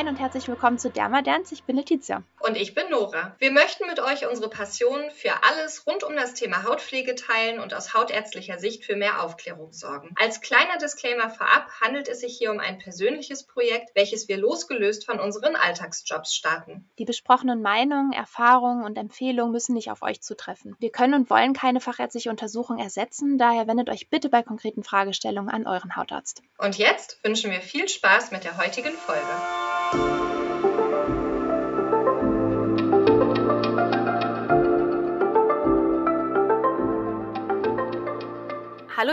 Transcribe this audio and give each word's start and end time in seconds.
Moin 0.00 0.08
und 0.08 0.18
herzlich 0.18 0.48
willkommen 0.48 0.78
zu 0.78 0.88
Dermadance. 0.88 1.52
Ich 1.52 1.64
bin 1.64 1.76
Letizia. 1.76 2.22
Und 2.38 2.56
ich 2.56 2.74
bin 2.74 2.88
Nora. 2.88 3.36
Wir 3.38 3.50
möchten 3.50 3.86
mit 3.86 4.00
euch 4.00 4.26
unsere 4.26 4.48
Passion 4.48 5.10
für 5.10 5.44
alles 5.44 5.86
rund 5.86 6.04
um 6.04 6.16
das 6.16 6.32
Thema 6.32 6.62
Hautpflege 6.62 7.14
teilen 7.16 7.60
und 7.60 7.74
aus 7.74 7.92
hautärztlicher 7.92 8.58
Sicht 8.58 8.86
für 8.86 8.96
mehr 8.96 9.22
Aufklärung 9.22 9.74
sorgen. 9.74 10.14
Als 10.18 10.40
kleiner 10.40 10.78
Disclaimer 10.78 11.28
vorab 11.28 11.68
handelt 11.82 12.08
es 12.08 12.20
sich 12.20 12.38
hier 12.38 12.50
um 12.50 12.60
ein 12.60 12.78
persönliches 12.78 13.46
Projekt, 13.46 13.90
welches 13.94 14.26
wir 14.26 14.38
losgelöst 14.38 15.04
von 15.04 15.20
unseren 15.20 15.54
Alltagsjobs 15.54 16.34
starten. 16.34 16.88
Die 16.98 17.04
besprochenen 17.04 17.60
Meinungen, 17.60 18.14
Erfahrungen 18.14 18.84
und 18.84 18.96
Empfehlungen 18.96 19.52
müssen 19.52 19.74
nicht 19.74 19.90
auf 19.90 20.00
euch 20.00 20.22
zutreffen. 20.22 20.76
Wir 20.78 20.92
können 20.92 21.12
und 21.12 21.28
wollen 21.28 21.52
keine 21.52 21.80
fachärztliche 21.82 22.30
Untersuchung 22.30 22.78
ersetzen, 22.78 23.36
daher 23.36 23.66
wendet 23.66 23.90
euch 23.90 24.08
bitte 24.08 24.30
bei 24.30 24.42
konkreten 24.42 24.82
Fragestellungen 24.82 25.50
an 25.50 25.66
euren 25.66 25.94
Hautarzt. 25.94 26.40
Und 26.56 26.78
jetzt 26.78 27.22
wünschen 27.22 27.50
wir 27.50 27.60
viel 27.60 27.86
Spaß 27.86 28.30
mit 28.30 28.44
der 28.44 28.56
heutigen 28.56 28.94
Folge. 28.94 29.28
Hallo, 29.92 30.02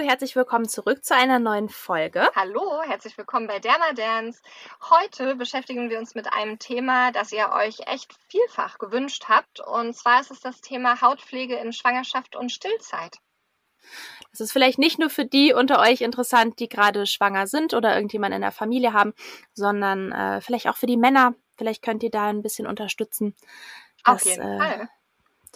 herzlich 0.02 0.36
willkommen 0.36 0.70
zurück 0.70 1.04
zu 1.04 1.16
einer 1.16 1.40
neuen 1.40 1.70
Folge. 1.70 2.30
Hallo, 2.36 2.84
herzlich 2.84 3.18
willkommen 3.18 3.48
bei 3.48 3.58
Dermadance. 3.58 4.42
Heute 4.90 5.36
beschäftigen 5.36 5.90
wir 5.90 5.98
uns 5.98 6.14
mit 6.14 6.32
einem 6.32 6.60
Thema, 6.60 7.12
das 7.12 7.32
ihr 7.32 7.50
euch 7.54 7.80
echt 7.88 8.14
vielfach 8.28 8.78
gewünscht 8.78 9.26
habt. 9.30 9.60
Und 9.62 9.96
zwar 9.96 10.22
ist 10.22 10.30
es 10.30 10.42
das 10.42 10.62
Thema 10.62 11.02
Hautpflege 11.02 11.56
in 11.56 11.74
Schwangerschaft 11.74 12.36
und 12.36 12.52
Stillzeit. 12.52 13.18
Das 14.38 14.48
ist 14.48 14.52
vielleicht 14.52 14.78
nicht 14.78 15.00
nur 15.00 15.10
für 15.10 15.26
die 15.26 15.54
unter 15.54 15.80
euch 15.80 16.02
interessant, 16.02 16.60
die 16.60 16.70
gerade 16.70 17.06
schwanger 17.08 17.48
sind 17.48 17.74
oder 17.74 17.96
irgendjemand 17.96 18.36
in 18.36 18.42
der 18.42 18.52
Familie 18.52 18.94
haben, 18.94 19.14
sondern 19.54 20.12
äh, 20.12 20.42
vielleicht 20.42 20.68
auch 20.68 20.78
für 20.78 20.86
die 20.86 20.98
Männer. 20.98 21.34
Vielleicht 21.58 21.82
könnt 21.82 22.04
ihr 22.04 22.12
da 22.12 22.28
ein 22.28 22.44
bisschen 22.44 22.68
unterstützen. 22.68 23.36
Auf 24.04 24.26
jeden 24.26 24.42
äh, 24.42 24.58
Fall 24.58 24.90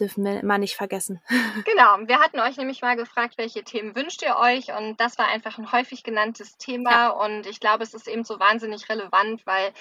dürfen 0.02 0.24
wir 0.24 0.40
immer 0.40 0.58
nicht 0.58 0.76
vergessen. 0.76 1.22
Genau, 1.64 1.98
wir 2.06 2.18
hatten 2.18 2.40
euch 2.40 2.56
nämlich 2.56 2.82
mal 2.82 2.96
gefragt, 2.96 3.34
welche 3.36 3.62
Themen 3.62 3.94
wünscht 3.94 4.22
ihr 4.22 4.36
euch 4.36 4.72
und 4.76 4.98
das 4.98 5.16
war 5.18 5.28
einfach 5.28 5.58
ein 5.58 5.70
häufig 5.70 6.02
genanntes 6.02 6.56
Thema 6.56 6.90
ja. 6.90 7.08
und 7.10 7.46
ich 7.46 7.60
glaube, 7.60 7.84
es 7.84 7.94
ist 7.94 8.08
eben 8.08 8.24
so 8.24 8.40
wahnsinnig 8.40 8.88
relevant, 8.88 9.46
weil 9.46 9.72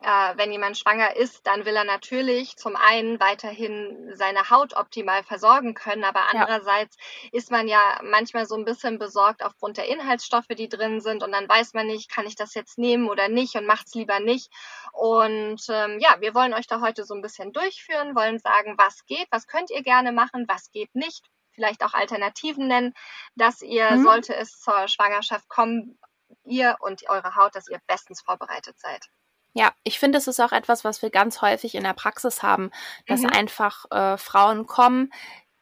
äh, 0.00 0.36
wenn 0.36 0.50
jemand 0.50 0.78
schwanger 0.78 1.16
ist, 1.16 1.46
dann 1.46 1.64
will 1.64 1.76
er 1.76 1.84
natürlich 1.84 2.56
zum 2.56 2.76
einen 2.76 3.20
weiterhin 3.20 4.10
seine 4.14 4.50
Haut 4.50 4.74
optimal 4.74 5.22
versorgen 5.22 5.74
können, 5.74 6.04
aber 6.04 6.22
andererseits 6.32 6.96
ja. 6.96 7.38
ist 7.38 7.50
man 7.50 7.68
ja 7.68 8.00
manchmal 8.02 8.46
so 8.46 8.56
ein 8.56 8.64
bisschen 8.64 8.98
besorgt 8.98 9.44
aufgrund 9.44 9.76
der 9.76 9.88
Inhaltsstoffe, 9.88 10.48
die 10.48 10.68
drin 10.68 11.00
sind 11.00 11.22
und 11.22 11.32
dann 11.32 11.48
weiß 11.48 11.74
man 11.74 11.86
nicht, 11.86 12.10
kann 12.10 12.26
ich 12.26 12.36
das 12.36 12.54
jetzt 12.54 12.78
nehmen 12.78 13.08
oder 13.08 13.28
nicht 13.28 13.54
und 13.54 13.66
macht 13.66 13.86
es 13.86 13.94
lieber 13.94 14.18
nicht. 14.20 14.50
Und 14.92 15.60
ähm, 15.68 15.98
ja, 16.00 16.16
wir 16.20 16.34
wollen 16.34 16.54
euch 16.54 16.66
da 16.66 16.80
heute 16.80 17.04
so 17.04 17.14
ein 17.14 17.22
bisschen 17.22 17.52
durchführen, 17.52 18.16
wollen 18.16 18.38
sagen, 18.38 18.74
was 18.78 19.04
geht, 19.06 19.28
was 19.30 19.46
könnt 19.46 19.67
könnt 19.68 19.78
ihr 19.78 19.82
gerne 19.82 20.12
machen, 20.12 20.46
was 20.48 20.70
geht 20.70 20.94
nicht, 20.94 21.26
vielleicht 21.52 21.82
auch 21.82 21.94
Alternativen 21.94 22.68
nennen, 22.68 22.94
dass 23.36 23.62
ihr, 23.62 23.90
mhm. 23.90 24.04
sollte 24.04 24.34
es 24.34 24.60
zur 24.60 24.88
Schwangerschaft 24.88 25.48
kommen, 25.48 25.98
ihr 26.44 26.76
und 26.80 27.08
eure 27.08 27.34
Haut, 27.36 27.54
dass 27.54 27.68
ihr 27.68 27.80
bestens 27.86 28.20
vorbereitet 28.22 28.78
seid. 28.78 29.06
Ja, 29.54 29.72
ich 29.82 29.98
finde, 29.98 30.18
es 30.18 30.26
ist 30.26 30.40
auch 30.40 30.52
etwas, 30.52 30.84
was 30.84 31.02
wir 31.02 31.10
ganz 31.10 31.40
häufig 31.40 31.74
in 31.74 31.82
der 31.82 31.94
Praxis 31.94 32.42
haben, 32.42 32.70
dass 33.06 33.22
mhm. 33.22 33.30
einfach 33.30 33.84
äh, 33.90 34.18
Frauen 34.18 34.66
kommen, 34.66 35.10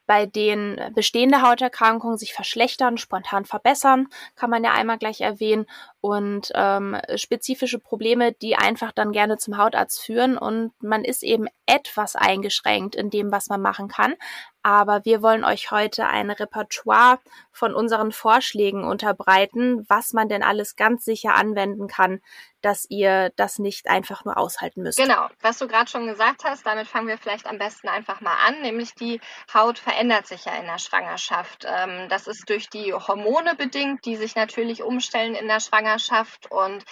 bei 0.07 0.27
denen 0.27 0.95
bestehende 0.95 1.43
Hauterkrankungen 1.43 2.19
sich 2.19 2.33
verschlechtern, 2.33 2.99
spontan 2.99 3.45
verbessern, 3.45 4.09
kann 4.35 4.51
man 4.51 4.65
ja 4.65 4.73
einmal 4.73 4.99
gleich 4.99 5.21
erwähnen, 5.21 5.67
und 6.07 6.53
ähm, 6.55 6.97
spezifische 7.17 7.81
Probleme, 7.81 8.33
die 8.33 8.55
einfach 8.55 8.93
dann 8.93 9.11
gerne 9.11 9.39
zum 9.39 9.59
Hautarzt 9.59 10.01
führen 10.01 10.39
und 10.39 10.71
man 10.81 11.05
ist 11.05 11.25
eben 11.25 11.49
etwas 11.67 12.15
eingeschränkt 12.15 12.95
in 12.95 13.11
dem, 13.11 13.33
was 13.33 13.49
man 13.49 13.61
machen 13.61 13.89
kann. 13.89 14.15
Aber 14.63 15.05
wir 15.05 15.21
wollen 15.21 15.43
euch 15.43 15.73
heute 15.73 16.07
ein 16.07 16.31
Repertoire 16.31 17.19
von 17.51 17.75
unseren 17.75 18.13
Vorschlägen 18.13 18.85
unterbreiten, 18.85 19.85
was 19.89 20.13
man 20.13 20.29
denn 20.29 20.45
alles 20.45 20.77
ganz 20.77 21.05
sicher 21.05 21.35
anwenden 21.35 21.89
kann, 21.89 22.21
dass 22.67 22.87
ihr 22.89 23.33
das 23.37 23.59
nicht 23.59 23.89
einfach 23.89 24.25
nur 24.25 24.37
aushalten 24.37 24.83
müsst. 24.83 24.99
Genau, 24.99 25.29
was 25.41 25.59
du 25.59 25.69
gerade 25.69 25.91
schon 25.91 26.07
gesagt 26.07 26.45
hast, 26.45 26.67
damit 26.67 26.89
fangen 26.89 27.09
wir 27.09 27.17
vielleicht 27.17 27.47
am 27.47 27.59
besten 27.59 27.89
einfach 27.89 28.21
mal 28.21 28.37
an, 28.47 28.61
nämlich 28.63 28.95
die 28.95 29.21
Haut 29.55 29.79
verändert 29.79 30.27
sich 30.27 30.45
ja 30.45 30.55
in 30.57 30.67
der 30.67 30.79
Schwangerschaft. 30.79 31.65
Ähm, 31.67 32.09
das 32.09 32.27
ist 32.27 32.51
durch 32.51 32.69
die 32.69 32.93
Hormone 32.93 33.55
bedingt, 33.55 34.05
die 34.05 34.17
sich 34.17 34.35
natürlich 34.35 34.83
umstellen 34.83 35.35
in 35.35 35.47
der 35.47 35.61
Schwangerschaft 35.61 35.77
Schwangerschaft 35.87 36.51
und 36.51 36.85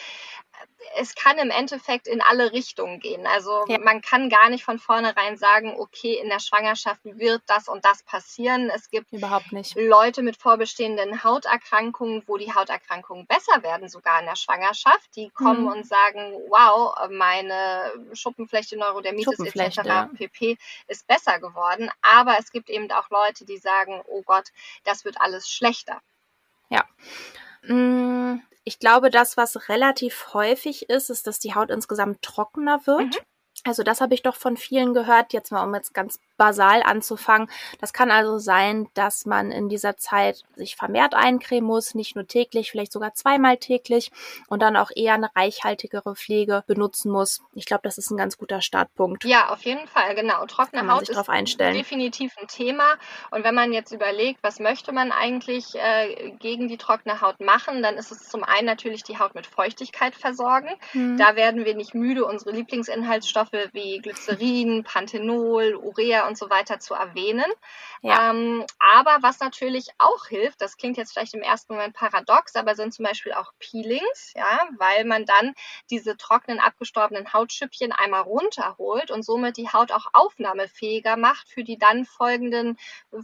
es 0.97 1.15
kann 1.15 1.39
im 1.39 1.51
Endeffekt 1.51 2.07
in 2.07 2.21
alle 2.21 2.53
Richtungen 2.53 3.01
gehen. 3.01 3.27
Also 3.27 3.65
ja. 3.69 3.79
man 3.79 4.01
kann 4.01 4.29
gar 4.29 4.51
nicht 4.51 4.65
von 4.65 4.79
vornherein 4.79 5.37
sagen, 5.37 5.75
okay, 5.79 6.15
in 6.15 6.29
der 6.29 6.41
Schwangerschaft 6.41 7.01
wird 7.05 7.43
das 7.47 7.69
und 7.69 7.85
das 7.85 8.03
passieren. 8.03 8.71
Es 8.71 8.91
gibt 8.91 9.13
überhaupt 9.13 9.53
nicht 9.53 9.75
Leute 9.77 10.23
mit 10.23 10.37
vorbestehenden 10.37 11.25
Hauterkrankungen, 11.25 12.23
wo 12.27 12.37
die 12.37 12.55
Hauterkrankungen 12.55 13.27
besser 13.27 13.63
werden, 13.63 13.89
sogar 13.89 14.21
in 14.21 14.27
der 14.27 14.37
Schwangerschaft. 14.37 15.17
Die 15.17 15.31
kommen 15.31 15.63
mhm. 15.63 15.69
und 15.69 15.87
sagen, 15.87 16.33
wow, 16.49 16.95
meine 17.11 17.93
Schuppenflechte, 18.13 18.77
Neurodermitis 18.77 19.37
Schuppenflechte, 19.37 19.81
etc. 19.81 19.89
Ja. 19.89 20.11
pp. 20.15 20.59
ist 20.87 21.07
besser 21.07 21.41
geworden. 21.41 21.91
Aber 22.03 22.39
es 22.39 22.51
gibt 22.51 22.71
eben 22.71 22.91
auch 22.93 23.11
Leute, 23.11 23.45
die 23.45 23.59
sagen, 23.59 24.03
oh 24.07 24.23
Gott, 24.23 24.51
das 24.85 25.05
wird 25.05 25.21
alles 25.21 25.49
schlechter. 25.49 26.01
Ja. 26.69 26.85
Mm, 27.67 28.41
ich 28.65 28.79
glaube, 28.79 29.11
das, 29.11 29.37
was 29.37 29.69
relativ 29.69 30.35
häufig 30.35 30.89
ist, 30.89 31.11
ist, 31.11 31.27
dass 31.27 31.39
die 31.39 31.55
Haut 31.55 31.71
insgesamt 31.71 32.23
trockener 32.23 32.87
wird. 32.87 33.07
Mhm. 33.07 33.34
Also 33.65 33.83
das 33.83 34.01
habe 34.01 34.15
ich 34.15 34.23
doch 34.23 34.37
von 34.37 34.57
vielen 34.57 34.95
gehört, 34.95 35.33
jetzt 35.33 35.51
mal 35.51 35.65
um 35.65 35.75
jetzt 35.75 35.95
ganz 35.95 36.21
basal 36.37 36.83
anzufangen. 36.83 37.49
Das 37.81 37.93
kann 37.93 38.11
also 38.11 38.39
sein, 38.39 38.89
dass 38.95 39.25
man 39.25 39.51
in 39.51 39.69
dieser 39.69 39.97
Zeit 39.97 40.43
sich 40.55 40.77
vermehrt 40.77 41.15
eincremen 41.15 41.67
muss, 41.67 41.95
nicht 41.95 42.15
nur 42.15 42.27
täglich, 42.27 42.71
vielleicht 42.71 42.93
sogar 42.93 43.15
zweimal 43.15 43.57
täglich 43.57 44.11
und 44.49 44.61
dann 44.61 44.77
auch 44.77 44.91
eher 44.95 45.15
eine 45.15 45.35
reichhaltigere 45.35 46.15
Pflege 46.15 46.65
benutzen 46.67 47.11
muss. 47.11 47.43
Ich 47.55 47.65
glaube, 47.67 47.83
das 47.85 47.99
ist 47.99 48.11
ein 48.11 48.17
ganz 48.17 48.37
guter 48.37 48.61
Startpunkt. 48.61 49.25
Ja, 49.25 49.49
auf 49.49 49.63
jeden 49.63 49.87
Fall, 49.87 50.15
genau. 50.15 50.45
Trockene 50.47 50.93
Haut 50.93 51.09
ist 51.09 51.29
definitiv 51.29 52.35
ein 52.39 52.49
Thema. 52.49 52.97
Und 53.31 53.45
wenn 53.45 53.55
man 53.55 53.73
jetzt 53.73 53.93
überlegt, 53.93 54.41
was 54.43 54.61
möchte 54.61 54.93
man 54.93 55.13
eigentlich 55.13 55.75
äh, 55.75 56.33
gegen 56.39 56.69
die 56.69 56.77
trockene 56.77 57.21
Haut 57.21 57.41
machen, 57.41 57.83
dann 57.83 57.97
ist 57.97 58.13
es 58.13 58.29
zum 58.29 58.45
einen 58.45 58.67
natürlich 58.67 59.05
die 59.05 59.19
Haut 59.19 59.35
mit 59.35 59.47
Feuchtigkeit 59.47 60.15
versorgen. 60.15 60.69
Mhm. 60.93 61.17
Da 61.17 61.37
werden 61.37 61.65
wir 61.65 61.75
nicht 61.75 61.95
müde, 61.95 62.25
unsere 62.25 62.51
Lieblingsinhaltsstoffe 62.51 63.54
wie 63.73 63.99
Glycerin, 63.99 64.85
Panthenol, 64.85 65.75
Urea 65.75 66.27
und 66.27 66.37
so 66.37 66.51
weiter 66.51 66.81
zu 66.81 66.95
erwähnen. 66.95 67.51
Ja. 68.03 68.31
Ähm, 68.31 68.65
aber 68.79 69.19
was 69.23 69.41
natürlich 69.41 69.89
auch 69.99 70.27
hilft, 70.27 70.61
das 70.61 70.77
klingt 70.77 70.97
jetzt 70.97 71.13
vielleicht 71.13 71.35
im 71.35 71.43
ersten 71.43 71.75
Moment 71.75 71.95
paradox, 71.95 72.55
aber 72.57 72.75
sind 72.75 72.93
zum 72.93 73.05
Beispiel 73.05 73.33
auch 73.33 73.53
Peelings, 73.59 74.33
ja, 74.35 74.69
weil 74.79 75.05
man 75.05 75.25
dann 75.25 75.55
diese 75.91 76.17
trockenen, 76.17 76.61
abgestorbenen 76.61 77.33
Hautschüppchen 77.33 77.93
einmal 77.93 78.23
runterholt 78.23 79.11
und 79.11 79.25
somit 79.25 79.57
die 79.57 79.69
Haut 79.69 79.93
auch 79.93 80.07
aufnahmefähiger 80.13 81.17
macht 81.17 81.49
für 81.49 81.65
die 81.65 81.79
dann 81.79 82.05
folgenden 82.05 82.79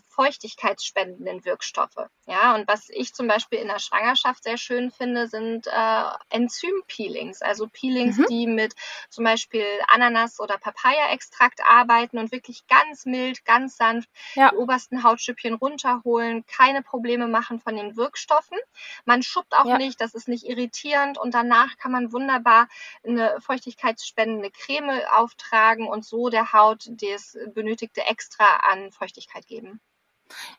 feuchtigkeitsspendenden 0.09 1.45
Wirkstoffe. 1.45 2.09
Ja, 2.27 2.55
und 2.55 2.69
was 2.69 2.89
ich 2.91 3.13
zum 3.13 3.27
Beispiel 3.27 3.59
in 3.59 3.69
der 3.69 3.81
Schwangerschaft 3.81 4.45
sehr 4.45 4.57
schön 4.57 4.91
finde, 4.91 5.27
sind 5.27 5.67
äh, 5.67 6.05
Enzym-Peelings, 6.31 7.43
also 7.43 7.67
Peelings, 7.67 8.17
mhm. 8.17 8.27
die 8.29 8.47
mit 8.47 8.75
zum 9.11 9.25
Beispiel 9.25 9.67
Ananas- 9.89 10.20
oder 10.41 10.59
Papaya-Extrakt 10.59 11.61
arbeiten 11.65 12.19
und 12.19 12.33
wirklich 12.33 12.67
ganz 12.67 12.91
ganz 12.91 13.07
mild, 13.07 13.45
ganz 13.45 13.77
sanft 13.77 14.09
ja. 14.35 14.51
die 14.51 14.57
obersten 14.57 15.03
Hautschüppchen 15.03 15.55
runterholen, 15.55 16.45
keine 16.47 16.83
Probleme 16.83 17.29
machen 17.29 17.61
von 17.61 17.77
den 17.77 17.97
Wirkstoffen. 17.97 18.59
Man 19.05 19.23
schuppt 19.23 19.55
auch 19.55 19.67
ja. 19.67 19.79
nicht, 19.79 20.01
das 20.01 20.15
ist 20.15 20.29
nicht 20.29 20.45
irritierend 20.45 21.19
und 21.19 21.35
danach 21.35 21.77
kann 21.79 21.93
man 21.93 22.13
wunderbar 22.13 22.69
eine 23.05 23.41
feuchtigkeitsspendende 23.41 24.51
Creme 24.51 25.03
auftragen 25.15 25.89
und 25.89 26.05
so 26.05 26.29
der 26.29 26.53
Haut 26.53 26.89
das 26.89 27.37
benötigte 27.55 28.03
Extra 28.03 28.45
an 28.71 28.91
Feuchtigkeit 28.93 29.47
geben. 29.47 29.81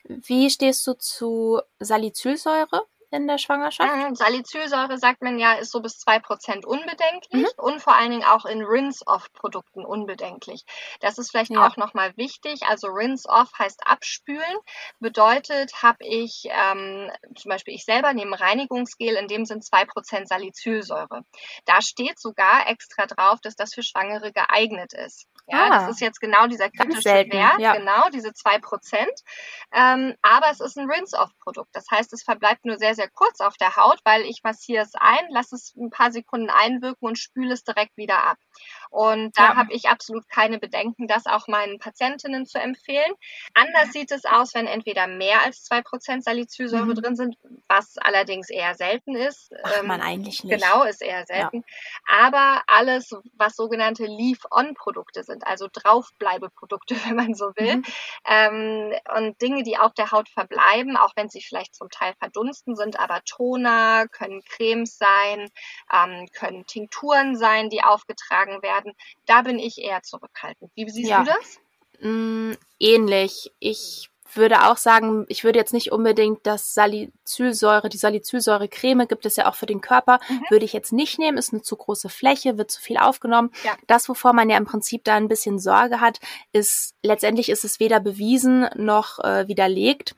Wie 0.04 0.50
stehst 0.50 0.86
du 0.88 0.94
zu 0.94 1.62
Salicylsäure? 1.80 2.88
In 3.12 3.28
der 3.28 3.38
Schwangerschaft? 3.38 3.94
Mhm, 3.94 4.16
Salicylsäure, 4.16 4.98
sagt 4.98 5.22
man 5.22 5.38
ja, 5.38 5.54
ist 5.54 5.72
so 5.72 5.82
bis 5.82 5.98
2% 6.06 6.66
unbedenklich 6.66 7.48
mhm. 7.58 7.64
und 7.64 7.82
vor 7.82 7.96
allen 7.96 8.12
Dingen 8.12 8.24
auch 8.24 8.46
in 8.46 8.64
Rinse-Off-Produkten 8.64 9.86
unbedenklich. 9.86 10.64
Das 11.02 11.18
ist 11.18 11.32
vielleicht 11.32 11.52
ja. 11.52 11.68
auch 11.68 11.78
nochmal 11.78 12.16
wichtig. 12.18 12.62
Also 12.64 12.88
Rinse-Off 12.88 13.50
heißt 13.60 13.82
abspülen. 13.86 14.58
Bedeutet, 15.00 15.84
habe 15.84 16.00
ich 16.02 16.44
ähm, 16.50 17.12
zum 17.36 17.50
Beispiel 17.50 17.76
ich 17.76 17.86
selber 17.86 18.14
nehme 18.14 18.40
Reinigungsgel, 18.40 19.16
in 19.16 19.28
dem 19.28 19.46
sind 19.46 19.64
2% 19.64 20.26
Salicylsäure. 20.26 21.24
Da 21.66 21.82
steht 21.82 22.20
sogar 22.20 22.70
extra 22.70 23.06
drauf, 23.06 23.40
dass 23.42 23.56
das 23.56 23.74
für 23.74 23.84
Schwangere 23.84 24.32
geeignet 24.32 24.94
ist. 24.94 25.28
Ja, 25.52 25.68
ah, 25.68 25.70
das 25.70 25.90
ist 25.90 26.02
jetzt 26.02 26.22
genau 26.22 26.48
dieser 26.48 26.70
kritische 26.70 27.10
Wert, 27.10 27.60
ja. 27.60 27.76
genau, 27.76 28.10
diese 28.14 28.34
zwei 28.34 28.58
Prozent. 28.60 29.12
Ähm, 29.74 30.16
aber 30.22 30.50
es 30.50 30.62
ist 30.62 30.78
ein 30.78 30.90
Rinse-Off-Produkt. 30.90 31.70
Das 31.74 31.86
heißt, 31.92 32.14
es 32.14 32.24
verbleibt 32.24 32.64
nur 32.64 32.78
sehr, 32.78 32.96
sehr 32.96 33.10
kurz 33.10 33.42
auf 33.42 33.58
der 33.58 33.76
Haut, 33.76 34.00
weil 34.06 34.22
ich 34.22 34.42
massiere 34.44 34.84
es 34.84 34.94
ein, 34.96 35.30
lasse 35.30 35.56
es 35.56 35.76
ein 35.76 35.90
paar 35.90 36.12
Sekunden 36.12 36.50
einwirken 36.50 37.06
und 37.08 37.20
spüle 37.20 37.54
es 37.54 37.64
direkt 37.64 37.98
wieder 37.98 38.24
ab. 38.24 38.38
Und 38.92 39.38
da 39.38 39.52
ja. 39.52 39.56
habe 39.56 39.74
ich 39.74 39.88
absolut 39.88 40.28
keine 40.28 40.60
Bedenken, 40.60 41.08
das 41.08 41.26
auch 41.26 41.48
meinen 41.48 41.80
Patientinnen 41.80 42.46
zu 42.46 42.60
empfehlen. 42.60 43.12
Anders 43.54 43.94
sieht 43.94 44.12
es 44.12 44.26
aus, 44.26 44.54
wenn 44.54 44.68
entweder 44.68 45.08
mehr 45.08 45.42
als 45.44 45.64
zwei 45.64 45.82
Prozent 45.82 46.26
Salicylsäure 46.26 46.86
mhm. 46.86 46.96
drin 46.96 47.16
sind, 47.16 47.38
was 47.70 47.98
allerdings 47.98 48.50
eher 48.50 48.76
selten 48.76 49.16
ist. 49.16 49.52
Macht 49.64 49.84
man 49.84 50.02
ähm, 50.02 50.06
eigentlich 50.06 50.44
nicht. 50.44 50.62
Genau, 50.62 50.84
ist 50.84 51.02
eher 51.02 51.26
selten. 51.26 51.64
Ja. 52.10 52.26
Aber 52.28 52.64
alles, 52.68 53.16
was 53.38 53.56
sogenannte 53.56 54.06
Leave-On-Produkte 54.06 55.24
sind, 55.24 55.48
also 55.48 55.70
Draufbleibeprodukte, 55.72 56.96
wenn 57.08 57.16
man 57.16 57.34
so 57.34 57.54
will, 57.56 57.78
mhm. 57.78 57.84
ähm, 58.28 58.94
und 59.16 59.42
Dinge, 59.42 59.64
die 59.64 59.78
auf 59.78 59.94
der 59.94 60.12
Haut 60.12 60.28
verbleiben, 60.28 60.98
auch 60.98 61.14
wenn 61.16 61.30
sie 61.30 61.42
vielleicht 61.42 61.76
zum 61.76 61.90
Teil 61.90 62.14
verdunsten 62.20 62.76
sind, 62.76 63.00
aber 63.00 63.22
Toner, 63.24 64.08
können 64.12 64.44
Cremes 64.44 64.98
sein, 64.98 65.50
ähm, 65.94 66.28
können 66.34 66.66
Tinkturen 66.66 67.38
sein, 67.38 67.70
die 67.70 67.84
aufgetragen 67.84 68.62
werden. 68.62 68.81
Da 69.26 69.42
bin 69.42 69.60
ich 69.60 69.78
eher 69.80 70.02
zurückhaltend. 70.04 70.72
Wie 70.76 70.90
siehst 70.90 71.10
ja. 71.10 71.24
du 71.24 71.32
das? 71.32 71.60
Mm, 72.02 72.54
ähnlich. 72.80 73.52
Ich 73.60 74.12
würde 74.36 74.64
auch 74.64 74.78
sagen, 74.78 75.26
ich 75.28 75.44
würde 75.44 75.60
jetzt 75.60 75.74
nicht 75.74 75.92
unbedingt 75.92 76.40
das 76.44 76.74
Salicylsäure, 76.74 77.90
die 77.90 77.98
Salicylsäure-Creme 77.98 79.08
gibt 79.08 79.26
es 79.26 79.36
ja 79.36 79.50
auch 79.50 79.56
für 79.56 79.66
den 79.66 79.82
Körper, 79.82 80.20
mhm. 80.30 80.44
würde 80.50 80.66
ich 80.66 80.74
jetzt 80.74 80.94
nicht 80.94 81.20
nehmen, 81.20 81.38
ist 81.38 81.54
eine 81.54 81.62
zu 81.62 81.76
große 81.76 82.10
Fläche, 82.10 82.58
wird 82.58 82.72
zu 82.72 82.82
viel 82.82 82.98
aufgenommen. 82.98 83.52
Ja. 83.64 83.76
Das, 83.88 84.08
wovor 84.10 84.34
man 84.34 84.50
ja 84.50 84.58
im 84.58 84.66
Prinzip 84.66 85.04
da 85.04 85.16
ein 85.16 85.28
bisschen 85.28 85.60
Sorge 85.60 86.00
hat, 86.00 86.20
ist, 86.54 86.96
letztendlich 87.04 87.50
ist 87.50 87.66
es 87.66 87.80
weder 87.80 88.00
bewiesen 88.00 88.70
noch 88.76 89.20
äh, 89.20 89.48
widerlegt, 89.48 90.16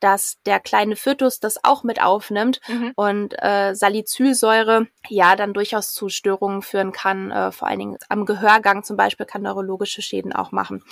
dass 0.00 0.38
der 0.44 0.60
kleine 0.60 0.96
Fötus 0.96 1.40
das 1.40 1.64
auch 1.64 1.82
mit 1.82 2.02
aufnimmt 2.02 2.60
mhm. 2.68 2.92
und 2.96 3.34
äh, 3.38 3.74
Salicylsäure 3.74 4.86
ja 5.08 5.36
dann 5.36 5.54
durchaus 5.54 5.92
zu 5.92 6.08
Störungen 6.08 6.62
führen 6.62 6.92
kann, 6.92 7.30
äh, 7.30 7.52
vor 7.52 7.68
allen 7.68 7.78
Dingen 7.78 7.98
am 8.08 8.26
Gehörgang 8.26 8.84
zum 8.84 8.96
Beispiel 8.96 9.26
kann 9.26 9.42
neurologische 9.42 10.02
Schäden 10.02 10.32
auch 10.32 10.52
machen, 10.52 10.84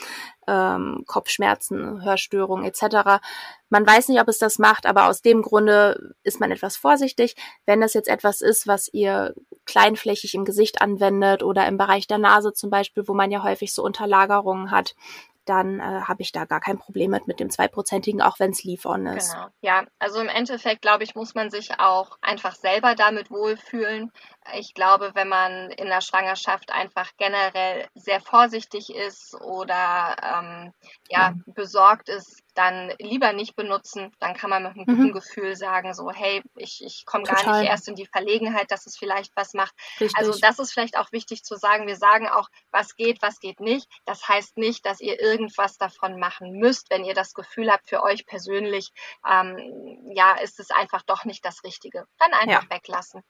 ähm, 0.47 1.05
Kopfschmerzen, 1.06 2.03
Hörstörungen 2.03 2.65
etc. 2.65 3.21
Man 3.69 3.87
weiß 3.87 4.09
nicht, 4.09 4.21
ob 4.21 4.29
es 4.29 4.39
das 4.39 4.59
macht, 4.59 4.87
aber 4.87 5.09
aus 5.09 5.21
dem 5.21 5.43
Grunde 5.43 6.15
ist 6.23 6.41
man 6.41 6.51
etwas 6.51 6.77
vorsichtig. 6.77 7.37
Wenn 7.67 7.81
das 7.81 7.95
jetzt 7.95 8.09
etwas 8.09 8.41
ist, 8.41 8.67
was 8.67 8.89
ihr 8.93 9.35
kleinflächig 9.67 10.35
im 10.35 10.45
Gesicht 10.45 10.81
anwendet 10.81 11.43
oder 11.43 11.67
im 11.67 11.77
Bereich 11.79 12.06
der 12.06 12.19
Nase 12.19 12.53
zum 12.53 12.71
Beispiel, 12.71 13.06
wo 13.06 13.15
man 13.15 13.31
ja 13.31 13.43
häufig 13.43 13.75
so 13.75 13.83
Unterlagerungen 13.83 14.71
hat, 14.71 14.95
dann 15.44 15.81
äh, 15.81 15.82
habe 15.82 16.23
ich 16.23 16.32
da 16.32 16.44
gar 16.44 16.61
kein 16.61 16.79
Problem 16.79 17.11
mit, 17.11 17.26
mit 17.26 17.41
dem 17.41 17.50
zweiprozentigen, 17.50 18.23
auch 18.23 18.38
wenn 18.38 18.50
es 18.50 18.64
Leave-On 18.64 19.06
ist. 19.06 19.32
Genau. 19.32 19.46
Ja, 19.61 19.85
also 19.99 20.20
im 20.20 20.29
Endeffekt, 20.29 20.82
glaube 20.82 21.05
ich, 21.05 21.14
muss 21.14 21.35
man 21.35 21.50
sich 21.50 21.79
auch 21.79 22.19
einfach 22.20 22.55
selber 22.55 22.94
damit 22.94 23.31
wohlfühlen. 23.31 24.11
Ich 24.52 24.75
glaube, 24.75 25.12
wenn 25.14 25.29
man 25.29 25.70
in 25.70 25.87
der 25.87 26.00
Schwangerschaft 26.00 26.70
einfach 26.70 27.11
generell 27.17 27.88
sehr 27.94 28.20
vorsichtig 28.20 28.94
ist 28.94 29.35
oder 29.41 30.17
ähm, 30.23 30.73
ja, 31.08 31.31
ja, 31.31 31.35
besorgt 31.46 32.08
ist, 32.08 32.43
dann 32.55 32.93
lieber 32.99 33.32
nicht 33.32 33.56
benutzen. 33.56 34.12
Dann 34.20 34.35
kann 34.35 34.50
man 34.50 34.62
mit 34.62 34.73
einem 34.76 34.87
guten 34.87 35.08
mhm. 35.08 35.12
Gefühl 35.12 35.56
sagen, 35.56 35.94
so, 35.94 36.11
hey, 36.11 36.43
ich, 36.56 36.82
ich 36.85 37.05
komme 37.05 37.25
gar 37.25 37.61
nicht 37.61 37.69
erst 37.69 37.88
in 37.88 37.94
die 37.94 38.06
Verlegenheit, 38.06 38.70
dass 38.70 38.87
es 38.87 38.96
vielleicht 38.96 39.35
was 39.37 39.55
macht. 39.55 39.75
Richtig. 40.00 40.17
Also 40.17 40.38
das 40.38 40.58
ist 40.58 40.73
vielleicht 40.73 40.96
auch 40.96 41.11
wichtig 41.12 41.43
zu 41.43 41.56
sagen. 41.56 41.87
Wir 41.87 41.96
sagen 41.96 42.29
auch, 42.29 42.49
was 42.70 42.96
geht, 42.96 43.23
was 43.23 43.41
geht 43.41 43.61
nicht. 43.61 43.88
Das 44.05 44.29
heißt 44.29 44.56
nicht, 44.56 44.87
dass 44.87 45.00
ihr 45.00 45.20
irgendwas 45.20 45.76
davon 45.79 46.19
machen 46.19 46.52
müsst, 46.52 46.91
wenn 46.91 47.05
ihr 47.05 47.14
das 47.14 47.35
Gefühl 47.35 47.70
habt, 47.70 47.88
für 47.88 48.02
euch 48.02 48.26
persönlich, 48.26 48.91
ähm, 49.29 50.12
ja, 50.14 50.35
ist 50.35 50.61
es 50.61 50.70
einfach 50.70 51.02
doch 51.02 51.25
nicht 51.25 51.44
das 51.44 51.64
Richtige. 51.64 52.06
Dann 52.19 52.32
einfach 52.32 52.64
ja. 52.64 52.76
weglassen. 52.76 53.23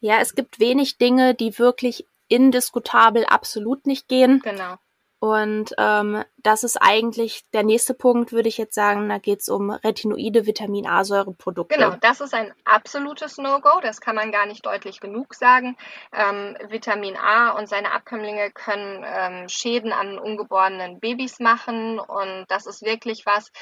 Ja, 0.00 0.20
es 0.20 0.34
gibt 0.34 0.60
wenig 0.60 0.98
Dinge, 0.98 1.34
die 1.34 1.58
wirklich 1.58 2.06
indiskutabel 2.28 3.24
absolut 3.24 3.86
nicht 3.86 4.08
gehen. 4.08 4.40
Genau. 4.42 4.76
Und 5.20 5.74
ähm, 5.76 6.24
das 6.38 6.64
ist 6.64 6.78
eigentlich 6.80 7.44
der 7.52 7.62
nächste 7.62 7.92
Punkt, 7.92 8.32
würde 8.32 8.48
ich 8.48 8.56
jetzt 8.56 8.74
sagen. 8.74 9.10
Da 9.10 9.18
geht 9.18 9.40
es 9.40 9.50
um 9.50 9.68
Retinoide 9.70 10.46
Vitamin 10.46 10.86
A-Säureprodukte. 10.86 11.76
Genau, 11.76 11.94
das 12.00 12.22
ist 12.22 12.32
ein 12.32 12.54
absolutes 12.64 13.36
No-Go. 13.36 13.80
Das 13.82 14.00
kann 14.00 14.16
man 14.16 14.32
gar 14.32 14.46
nicht 14.46 14.64
deutlich 14.64 14.98
genug 14.98 15.34
sagen. 15.34 15.76
Ähm, 16.14 16.56
Vitamin 16.70 17.18
A 17.18 17.50
und 17.50 17.68
seine 17.68 17.92
Abkömmlinge 17.92 18.50
können 18.52 19.04
ähm, 19.06 19.48
Schäden 19.50 19.92
an 19.92 20.18
ungeborenen 20.18 21.00
Babys 21.00 21.38
machen. 21.38 21.98
Und 21.98 22.46
das 22.48 22.64
ist 22.64 22.80
wirklich 22.80 23.26
was, 23.26 23.52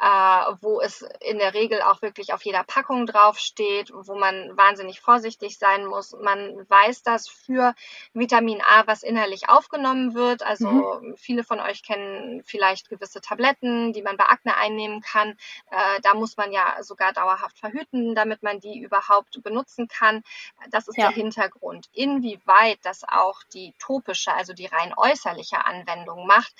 äh, 0.00 0.06
wo 0.62 0.80
es 0.80 1.06
in 1.20 1.38
der 1.38 1.54
Regel 1.54 1.80
auch 1.82 2.02
wirklich 2.02 2.32
auf 2.32 2.44
jeder 2.44 2.64
Packung 2.64 3.06
draufsteht, 3.06 3.92
wo 3.94 4.16
man 4.16 4.56
wahnsinnig 4.56 5.00
vorsichtig 5.00 5.60
sein 5.60 5.86
muss. 5.86 6.16
Man 6.20 6.68
weiß 6.68 7.04
das 7.04 7.28
für 7.28 7.72
Vitamin 8.14 8.60
A, 8.62 8.84
was 8.88 9.04
innerlich 9.04 9.48
aufgenommen 9.48 10.14
wird. 10.16 10.42
Also 10.42 10.66
mhm 10.66 11.03
viele 11.16 11.44
von 11.44 11.60
euch 11.60 11.82
kennen 11.82 12.42
vielleicht 12.44 12.88
gewisse 12.88 13.20
Tabletten, 13.20 13.92
die 13.92 14.02
man 14.02 14.16
bei 14.16 14.24
Akne 14.24 14.56
einnehmen 14.56 15.00
kann. 15.00 15.30
Äh, 15.70 16.00
da 16.02 16.14
muss 16.14 16.36
man 16.36 16.52
ja 16.52 16.82
sogar 16.82 17.12
dauerhaft 17.12 17.58
verhüten, 17.58 18.14
damit 18.14 18.42
man 18.42 18.60
die 18.60 18.78
überhaupt 18.78 19.42
benutzen 19.42 19.88
kann. 19.88 20.22
Das 20.70 20.88
ist 20.88 20.96
ja. 20.96 21.08
der 21.08 21.16
Hintergrund. 21.16 21.88
Inwieweit 21.92 22.78
das 22.82 23.04
auch 23.04 23.42
die 23.52 23.74
topische, 23.78 24.32
also 24.32 24.52
die 24.52 24.66
rein 24.66 24.92
äußerliche 24.96 25.64
Anwendung 25.64 26.26
macht, 26.26 26.54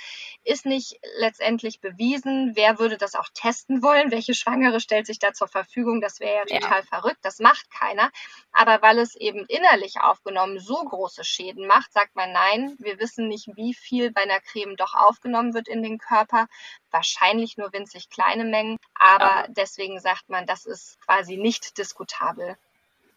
ist 0.44 0.66
nicht 0.66 0.98
letztendlich 1.18 1.80
bewiesen. 1.80 2.52
Wer 2.54 2.78
würde 2.78 2.98
das 2.98 3.14
auch 3.14 3.28
testen 3.32 3.82
wollen? 3.82 4.10
Welche 4.10 4.34
Schwangere 4.34 4.80
stellt 4.80 5.06
sich 5.06 5.18
da 5.18 5.32
zur 5.32 5.48
Verfügung? 5.48 6.00
Das 6.00 6.20
wäre 6.20 6.44
ja 6.48 6.60
total 6.60 6.80
ja. 6.80 6.86
verrückt. 6.86 7.20
Das 7.22 7.38
macht 7.38 7.70
keiner. 7.70 8.10
Aber 8.52 8.82
weil 8.82 8.98
es 8.98 9.14
eben 9.16 9.44
innerlich 9.46 10.00
aufgenommen 10.00 10.58
so 10.58 10.76
große 10.76 11.24
Schäden 11.24 11.66
macht, 11.66 11.92
sagt 11.92 12.14
man 12.14 12.32
nein, 12.32 12.76
wir 12.78 12.98
wissen 12.98 13.28
nicht, 13.28 13.48
wie 13.56 13.74
viel 13.74 14.12
bei 14.12 14.22
einer 14.22 14.33
Creme 14.40 14.76
doch 14.76 14.94
aufgenommen 14.94 15.54
wird 15.54 15.68
in 15.68 15.82
den 15.82 15.98
Körper. 15.98 16.46
Wahrscheinlich 16.90 17.56
nur 17.56 17.72
winzig 17.72 18.10
kleine 18.10 18.44
Mengen, 18.44 18.78
aber 18.94 19.24
ja. 19.24 19.46
deswegen 19.48 20.00
sagt 20.00 20.28
man, 20.28 20.46
das 20.46 20.66
ist 20.66 21.00
quasi 21.00 21.36
nicht 21.36 21.78
diskutabel. 21.78 22.56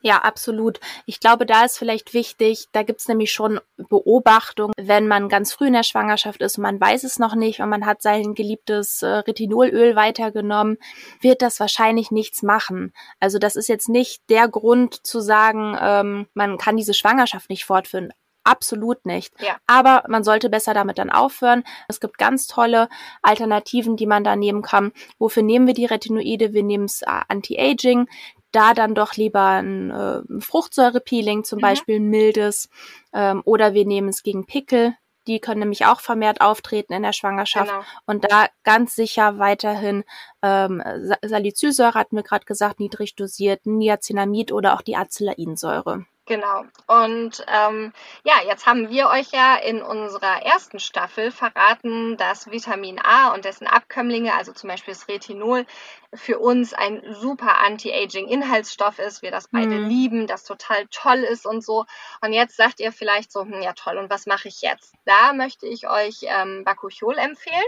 Ja, 0.02 0.19
absolut. 0.19 0.80
Ich 1.06 1.19
glaube, 1.19 1.48
da 1.48 1.66
ist 1.66 1.78
vielleicht 1.78 2.14
wichtig, 2.14 2.68
da 2.72 2.84
gibt's 2.84 3.08
nämlich 3.08 3.31
schon 3.34 3.60
Beobachtung, 3.78 4.72
wenn 4.78 5.08
man 5.08 5.28
ganz 5.28 5.54
früh 5.54 5.68
in 5.68 5.74
der 5.74 5.84
Schwangerschaft 5.84 6.42
ist 6.42 6.58
und 6.58 6.62
man 6.62 6.80
weiß 6.80 7.04
es 7.04 7.18
noch 7.18 7.34
nicht 7.34 7.62
und 7.62 7.69
man 7.69 7.86
hat 7.86 8.04
sein 8.04 8.36
geliebtes 8.36 9.02
äh, 9.02 9.08
Retinolöl 9.08 9.95
weitergenommen, 9.95 10.78
wird 11.21 11.42
das 11.42 11.59
wahrscheinlich 11.59 12.12
nichts 12.12 12.44
machen. 12.44 12.94
Also 13.19 13.40
das 13.40 13.56
ist 13.56 13.69
jetzt 13.69 13.90
nicht 13.90 14.21
der 14.30 14.47
Grund 14.47 15.06
zu 15.06 15.19
sagen, 15.19 15.76
ähm, 15.81 16.28
man 16.36 16.57
kann 16.59 16.78
diese 16.78 16.94
Schwangerschaft 16.94 17.50
nicht 17.50 17.66
fortführen. 17.66 18.14
Absolut 18.47 19.06
nicht. 19.06 19.33
Ja. 19.42 19.57
Aber 19.68 20.04
man 20.07 20.23
sollte 20.23 20.49
besser 20.49 20.73
damit 20.73 20.99
dann 20.99 21.09
aufhören. 21.09 21.66
Es 21.89 21.99
gibt 21.99 22.18
ganz 22.18 22.47
tolle 22.47 22.87
Alternativen, 23.21 23.97
die 23.97 24.06
man 24.06 24.23
da 24.23 24.37
nehmen 24.37 24.61
kann. 24.61 24.94
Wofür 25.19 25.44
nehmen 25.44 25.68
wir 25.68 25.73
die 25.73 25.85
Retinoide? 25.85 26.54
Wir 26.54 26.63
nehmen 26.63 26.85
es 26.85 27.01
äh, 27.01 27.07
Anti-Aging. 27.27 28.07
Da 28.54 28.73
dann 28.73 28.95
doch 28.95 29.16
lieber 29.16 29.45
ein 29.45 29.92
äh, 29.92 30.21
Fruchtsäurepeeling, 30.39 31.44
zum 31.44 31.57
mhm. 31.57 31.61
Beispiel 31.61 31.99
ein 31.99 32.07
mildes. 32.07 32.69
Ähm, 33.13 33.42
oder 33.44 33.73
wir 33.73 33.85
nehmen 33.85 34.07
es 34.07 34.23
gegen 34.23 34.45
Pickel. 34.45 34.95
Die 35.27 35.42
können 35.42 35.59
nämlich 35.59 35.85
auch 35.85 35.99
vermehrt 35.99 36.39
auftreten 36.39 36.94
in 36.94 37.04
der 37.04 37.11
Schwangerschaft. 37.11 37.69
Genau. 37.69 37.83
Und 38.06 38.31
da 38.31 38.47
ganz 38.63 38.95
sicher 38.95 39.39
weiterhin 39.39 40.06
ähm, 40.42 40.81
Salicylsäure, 41.21 41.95
hatten 41.95 42.16
wir 42.16 42.23
gerade 42.23 42.45
gesagt, 42.45 42.80
niedrig 42.80 43.16
dosiert, 43.16 43.66
Niacinamid 43.66 44.54
oder 44.54 44.73
auch 44.73 44.81
die 44.81 44.95
Acelainsäure. 44.95 46.06
Genau. 46.28 46.66
Und 46.88 47.46
ähm, 47.48 47.94
ja, 48.26 48.34
jetzt 48.46 48.66
haben 48.66 48.90
wir 48.90 49.07
euch 49.07 49.31
ja 49.31 49.56
in 49.56 49.81
unserer 49.81 50.46
ersten 50.46 50.78
Staffel 50.78 51.31
verraten, 51.31 52.18
dass 52.18 52.52
Vitamin 52.52 53.00
A 53.02 53.34
und 53.34 53.46
dessen 53.46 53.66
Abkömmlinge, 53.66 54.34
also 54.34 54.52
zum 54.52 54.69
Beispiel 54.69 54.94
das 54.94 55.07
Retinol, 55.07 55.66
für 56.14 56.40
uns 56.40 56.74
ein 56.74 57.02
super 57.14 57.60
Anti-Aging-Inhaltsstoff 57.60 59.00
ist, 59.00 59.22
wir 59.22 59.31
das 59.31 59.48
beide 59.48 59.76
mhm. 59.76 59.88
lieben, 59.88 60.28
das 60.28 60.44
total 60.44 60.88
toll 60.92 61.19
ist 61.19 61.46
und 61.46 61.64
so. 61.64 61.86
Und 62.22 62.34
jetzt 62.34 62.57
sagt 62.57 62.81
ihr 62.81 62.92
vielleicht 62.92 63.31
so, 63.31 63.42
hm, 63.42 63.62
ja 63.62 63.72
toll, 63.72 63.98
und 63.98 64.10
was 64.10 64.26
mache 64.26 64.50
ich 64.50 64.62
jetzt? 64.62 64.96
Da 65.06 65.31
möchte 65.31 65.66
ich 65.66 65.88
euch 65.88 66.24
ähm, 66.24 66.66
Bakuchiol 66.66 67.18
empfehlen. 67.18 67.64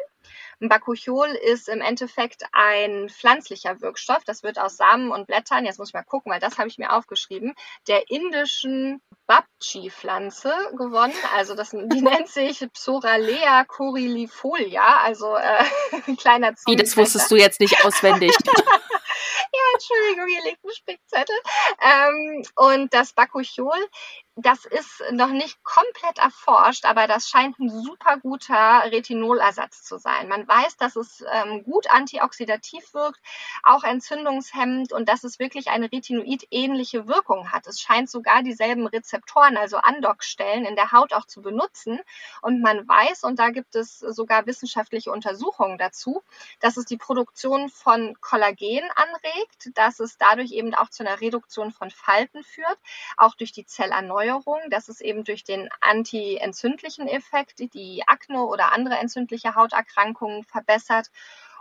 Bakuchiol 0.60 1.28
ist 1.28 1.70
im 1.70 1.82
Endeffekt 1.82 2.44
ein 2.52 3.10
pflanzlicher 3.10 3.82
Wirkstoff. 3.82 4.24
Das 4.26 4.44
wird 4.44 4.60
aus 4.60 4.78
Samen 4.78 5.12
und 5.12 5.28
Blättern, 5.28 5.66
jetzt 5.66 5.80
muss 5.80 5.90
ich 5.90 5.94
mal 5.94 6.04
gucken, 6.04 6.32
weil 6.32 6.40
das 6.40 6.58
habe 6.58 6.68
ich 6.68 6.78
mir 6.78 6.92
aufgeschrieben, 6.94 7.56
der 7.88 8.10
indischen 8.10 9.02
Babchi-Pflanze 9.28 10.54
gewonnen. 10.76 11.14
Also 11.36 11.56
das, 11.56 11.72
die 11.72 11.78
nennt 12.02 12.28
sich 12.28 12.66
Psoralea 12.74 13.64
coryllifolia, 13.66 14.98
also 15.04 15.36
äh, 15.36 15.64
ein 16.08 16.18
kleiner 16.18 16.54
Wie, 16.66 16.76
das 16.76 16.98
wusstest 16.98 17.30
du 17.32 17.36
jetzt 17.36 17.60
nicht 17.60 17.86
auswendig. 17.86 18.36
ja, 19.54 19.62
Entschuldigung, 19.74 20.28
hier 20.28 20.44
liegt 20.44 20.64
ein 20.64 20.72
Spickzettel. 20.72 21.36
Ähm, 21.82 22.44
und 22.56 22.94
das 22.94 23.14
Bakuchiol 23.14 23.78
das 24.42 24.66
ist 24.66 25.04
noch 25.12 25.30
nicht 25.30 25.64
komplett 25.64 26.18
erforscht, 26.18 26.86
aber 26.86 27.08
das 27.08 27.30
scheint 27.30 27.60
ein 27.60 27.70
super 27.70 28.18
guter 28.18 28.84
Retinolersatz 28.86 29.84
zu 29.84 29.98
sein. 29.98 30.28
Man 30.28 30.48
weiß, 30.48 30.78
dass 30.78 30.96
es 30.96 31.24
ähm, 31.32 31.64
gut 31.64 31.90
antioxidativ 31.90 32.94
wirkt, 32.94 33.20
auch 33.64 33.84
entzündungshemmend 33.84 34.94
und 34.94 35.10
dass 35.10 35.24
es 35.24 35.40
wirklich 35.40 35.70
eine 35.70 35.92
Retinoid-ähnliche 35.92 37.08
Wirkung 37.08 37.52
hat. 37.52 37.68
Es 37.68 37.82
scheint 37.82 38.10
sogar 38.10 38.44
dieselben 38.44 38.88
Rezeptoren, 38.88 39.58
also 39.58 39.78
Andockstellen 39.78 40.66
in 40.66 40.76
der 40.76 40.92
Haut 40.92 41.14
auch 41.14 41.26
zu 41.26 41.42
benutzen. 41.42 42.00
Und 42.42 42.62
man 42.62 42.88
weiß, 42.88 43.24
und 43.24 43.40
da 43.40 43.50
gibt 43.50 43.76
es 43.76 44.00
sogar 44.00 44.46
wissenschaftliche 44.46 45.12
Untersuchungen 45.12 45.78
dazu, 45.78 46.24
dass 46.60 46.78
es 46.78 46.86
die 46.86 46.98
Produktion 46.98 47.70
von 47.70 48.16
Kollagen 48.22 48.90
anregt, 48.96 49.72
dass 49.76 50.00
es 50.00 50.18
dadurch 50.18 50.52
eben 50.52 50.74
auch 50.76 50.90
zu 50.90 51.04
einer 51.04 51.22
Reduktion 51.22 51.72
von 51.72 51.92
Falten 51.92 52.44
führt, 52.44 52.78
auch 53.18 53.36
durch 53.36 53.52
die 53.52 53.66
Zellerneuerung, 53.66 54.29
dass 54.70 54.90
es 54.90 55.02
eben 55.02 55.24
durch 55.24 55.44
den 55.44 55.70
anti-entzündlichen 55.82 57.08
Effekt 57.08 57.60
die 57.74 58.04
Akne 58.08 58.44
oder 58.44 58.72
andere 58.74 58.98
entzündliche 58.98 59.56
Hauterkrankungen 59.56 60.44
verbessert 60.44 61.10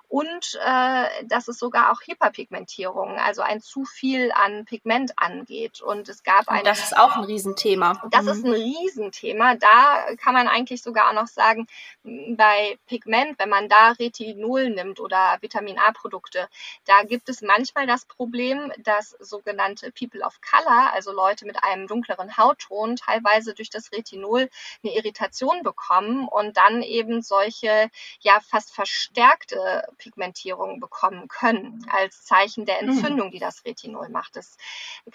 und 0.08 0.58
äh, 0.64 1.24
dass 1.24 1.48
es 1.48 1.58
sogar 1.58 1.92
auch 1.92 2.00
Hyperpigmentierung, 2.00 3.18
also 3.18 3.42
ein 3.42 3.60
zu 3.60 3.84
viel 3.84 4.32
an 4.32 4.64
Pigment 4.64 5.12
angeht. 5.16 5.82
Und 5.82 6.08
es 6.08 6.22
gab 6.22 6.48
ein. 6.48 6.64
Das 6.64 6.82
ist 6.82 6.96
auch 6.96 7.16
ein 7.16 7.24
Riesenthema. 7.24 8.02
Das 8.10 8.24
mhm. 8.24 8.30
ist 8.30 8.44
ein 8.44 8.52
Riesenthema. 8.52 9.56
Da 9.56 10.06
kann 10.16 10.32
man 10.32 10.48
eigentlich 10.48 10.82
sogar 10.82 11.10
auch 11.10 11.14
noch 11.14 11.26
sagen, 11.26 11.66
bei 12.02 12.78
Pigment, 12.86 13.38
wenn 13.38 13.50
man 13.50 13.68
da 13.68 13.90
Retinol 13.92 14.70
nimmt 14.70 14.98
oder 14.98 15.36
Vitamin 15.42 15.78
A-Produkte, 15.78 16.48
da 16.86 17.02
gibt 17.02 17.28
es 17.28 17.42
manchmal 17.42 17.86
das 17.86 18.06
Problem, 18.06 18.72
dass 18.78 19.10
sogenannte 19.20 19.92
People 19.92 20.22
of 20.22 20.40
Color, 20.40 20.94
also 20.94 21.12
Leute 21.12 21.44
mit 21.44 21.62
einem 21.62 21.86
dunkleren 21.86 22.38
Hautton, 22.38 22.96
teilweise 22.96 23.52
durch 23.52 23.68
das 23.68 23.92
Retinol 23.92 24.48
eine 24.82 24.94
Irritation 24.94 25.62
bekommen 25.62 26.28
und 26.28 26.56
dann 26.56 26.82
eben 26.82 27.20
solche 27.20 27.90
ja 28.20 28.40
fast 28.40 28.74
verstärkte 28.74 29.86
Pigmentierung 29.98 30.80
bekommen 30.80 31.28
können, 31.28 31.84
als 31.90 32.24
Zeichen 32.24 32.64
der 32.64 32.82
mhm. 32.82 32.90
Entzündung, 32.90 33.30
die 33.30 33.38
das 33.38 33.64
Retinol 33.64 34.08
macht. 34.08 34.36
Das 34.36 34.56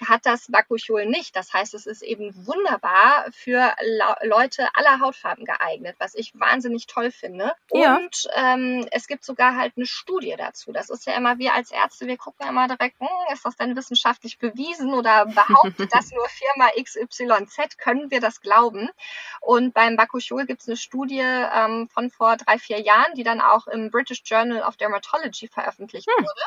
hat 0.06 0.26
das 0.26 0.48
Bakuchiol 0.50 1.06
nicht. 1.06 1.36
Das 1.36 1.54
heißt, 1.54 1.74
es 1.74 1.86
ist 1.86 2.02
eben 2.02 2.34
wunderbar 2.46 3.26
für 3.32 3.74
Leute 4.24 4.68
aller 4.74 5.00
Hautfarben 5.00 5.46
geeignet, 5.46 5.96
was 6.00 6.16
ich 6.16 6.38
wahnsinnig 6.40 6.88
toll 6.88 7.12
finde. 7.12 7.54
Ja. 7.72 7.96
Und 7.98 8.28
ähm, 8.36 8.88
es 8.92 9.08
gibt 9.08 9.24
sogar 9.24 9.56
halt 9.56 9.74
eine 9.76 9.86
Studie 9.86 10.36
dazu. 10.38 10.72
Das 10.72 10.90
ist 10.90 11.06
ja 11.06 11.16
immer, 11.16 11.38
wir 11.38 11.54
als 11.54 11.72
Ärzte, 11.72 12.08
wir 12.08 12.18
gucken 12.18 12.48
immer 12.48 12.68
direkt, 12.68 13.00
hm, 13.00 13.08
ist 13.32 13.46
das 13.46 13.56
denn 13.56 13.76
wissenschaftlich 13.76 14.38
bewiesen 14.38 14.94
oder 14.94 15.26
behauptet 15.26 15.90
das 15.94 16.12
nur 16.12 16.28
Firma 16.30 16.70
XYZ? 16.82 17.78
Können 17.78 18.12
wir 18.12 18.20
das 18.20 18.42
glauben? 18.42 18.90
Und 19.42 19.74
beim 19.74 19.96
Bakuchiol 19.96 20.46
gibt 20.46 20.62
es 20.62 20.68
eine 20.68 20.78
Studie 20.78 21.20
ähm, 21.20 21.90
von 21.90 22.10
vor 22.10 22.38
drei, 22.38 22.60
vier 22.60 22.82
Jahren, 22.82 23.14
die 23.16 23.24
dann 23.24 23.42
auch 23.42 23.68
im 23.68 23.92
British 23.92 24.22
Journal 24.26 24.64
of 24.64 24.73
of 24.74 24.78
Dermatology 24.78 25.48
veröffentlicht 25.48 26.08
hm. 26.08 26.24
wurde. 26.24 26.42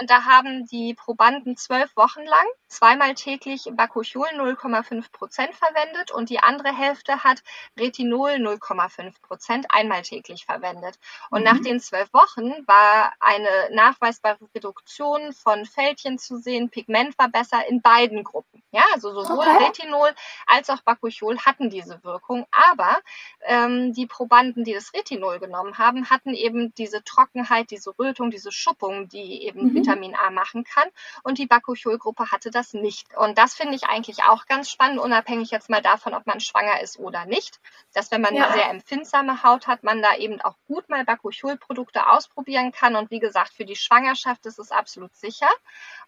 Und 0.00 0.10
da 0.10 0.24
haben 0.24 0.66
die 0.66 0.94
Probanden 0.94 1.56
zwölf 1.56 1.94
Wochen 1.96 2.22
lang 2.22 2.46
zweimal 2.68 3.14
täglich 3.14 3.68
Bakuchiol 3.72 4.28
0,5 4.28 5.12
Prozent 5.12 5.54
verwendet 5.54 6.10
und 6.10 6.30
die 6.30 6.38
andere 6.38 6.76
Hälfte 6.76 7.22
hat 7.22 7.42
Retinol 7.78 8.32
0,5 8.32 9.20
Prozent 9.22 9.66
einmal 9.70 10.02
täglich 10.02 10.46
verwendet. 10.46 10.98
Und 11.30 11.40
mhm. 11.40 11.44
nach 11.44 11.60
den 11.60 11.80
zwölf 11.80 12.12
Wochen 12.12 12.66
war 12.66 13.12
eine 13.20 13.70
nachweisbare 13.72 14.38
Reduktion 14.54 15.32
von 15.32 15.66
Fältchen 15.66 16.18
zu 16.18 16.38
sehen. 16.38 16.70
Pigment 16.70 17.18
war 17.18 17.28
besser 17.28 17.66
in 17.68 17.82
beiden 17.82 18.24
Gruppen. 18.24 18.62
Ja, 18.70 18.84
also 18.94 19.12
sowohl 19.12 19.46
okay. 19.46 19.66
Retinol 19.66 20.10
als 20.46 20.70
auch 20.70 20.80
Bakuchiol 20.80 21.38
hatten 21.38 21.68
diese 21.68 22.02
Wirkung. 22.04 22.46
Aber 22.50 22.98
ähm, 23.42 23.92
die 23.92 24.06
Probanden, 24.06 24.64
die 24.64 24.72
das 24.72 24.94
Retinol 24.94 25.38
genommen 25.38 25.76
haben, 25.78 26.08
hatten 26.08 26.32
eben 26.32 26.74
diese 26.74 27.04
Trockenheit 27.04 27.61
Trockenheit, 27.62 27.70
diese 27.70 27.98
Rötung, 27.98 28.30
diese 28.30 28.52
Schuppung, 28.52 29.08
die 29.08 29.44
eben 29.44 29.68
mhm. 29.68 29.74
Vitamin 29.74 30.14
A 30.14 30.30
machen 30.30 30.64
kann. 30.64 30.88
Und 31.22 31.38
die 31.38 31.46
Bakuchiol-Gruppe 31.46 32.30
hatte 32.30 32.50
das 32.50 32.74
nicht. 32.74 33.06
Und 33.16 33.38
das 33.38 33.54
finde 33.54 33.74
ich 33.74 33.84
eigentlich 33.84 34.22
auch 34.24 34.46
ganz 34.46 34.70
spannend, 34.70 35.00
unabhängig 35.00 35.50
jetzt 35.50 35.70
mal 35.70 35.82
davon, 35.82 36.14
ob 36.14 36.26
man 36.26 36.40
schwanger 36.40 36.80
ist 36.80 36.98
oder 36.98 37.26
nicht. 37.26 37.60
Dass 37.94 38.10
wenn 38.10 38.20
man 38.20 38.34
ja. 38.34 38.46
eine 38.46 38.54
sehr 38.54 38.70
empfindsame 38.70 39.42
Haut 39.42 39.66
hat, 39.66 39.82
man 39.82 40.02
da 40.02 40.16
eben 40.16 40.40
auch 40.40 40.56
gut 40.66 40.88
mal 40.88 41.04
Bakuchiol-Produkte 41.04 42.08
ausprobieren 42.08 42.72
kann. 42.72 42.96
Und 42.96 43.10
wie 43.10 43.20
gesagt, 43.20 43.52
für 43.52 43.64
die 43.64 43.76
Schwangerschaft 43.76 44.46
ist 44.46 44.58
es 44.58 44.70
absolut 44.70 45.14
sicher. 45.14 45.50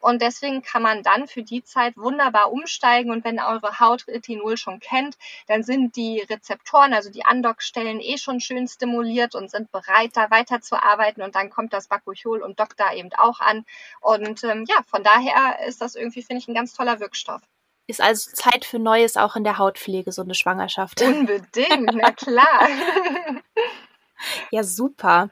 Und 0.00 0.22
deswegen 0.22 0.62
kann 0.62 0.82
man 0.82 1.02
dann 1.02 1.28
für 1.28 1.42
die 1.42 1.62
Zeit 1.62 1.96
wunderbar 1.96 2.52
umsteigen. 2.52 3.10
Und 3.10 3.24
wenn 3.24 3.38
eure 3.38 3.80
Haut 3.80 4.06
Retinol 4.08 4.56
schon 4.56 4.80
kennt, 4.80 5.16
dann 5.46 5.62
sind 5.62 5.96
die 5.96 6.20
Rezeptoren, 6.20 6.94
also 6.94 7.10
die 7.10 7.24
Andockstellen 7.24 8.00
eh 8.00 8.18
schon 8.18 8.40
schön 8.40 8.66
stimuliert 8.68 9.34
und 9.34 9.50
sind 9.50 9.70
bereit, 9.70 10.10
da 10.14 10.30
weiterzuarbeiten. 10.30 11.22
Und 11.22 11.34
dann 11.34 11.43
dann 11.44 11.50
kommt 11.50 11.72
das 11.72 11.88
Bakuchiol 11.88 12.42
und 12.42 12.58
dockt 12.58 12.80
da 12.80 12.92
eben 12.92 13.10
auch 13.16 13.40
an. 13.40 13.64
Und 14.00 14.42
ähm, 14.44 14.64
ja, 14.68 14.76
von 14.86 15.02
daher 15.02 15.66
ist 15.66 15.80
das 15.80 15.94
irgendwie, 15.94 16.22
finde 16.22 16.40
ich, 16.40 16.48
ein 16.48 16.54
ganz 16.54 16.72
toller 16.72 17.00
Wirkstoff. 17.00 17.42
Ist 17.86 18.00
also 18.00 18.30
Zeit 18.32 18.64
für 18.64 18.78
Neues 18.78 19.16
auch 19.16 19.36
in 19.36 19.44
der 19.44 19.58
Hautpflege, 19.58 20.10
so 20.10 20.22
eine 20.22 20.34
Schwangerschaft. 20.34 21.02
Unbedingt, 21.02 21.94
na 21.94 22.10
klar. 22.12 22.68
Ja, 24.50 24.62
super. 24.62 25.28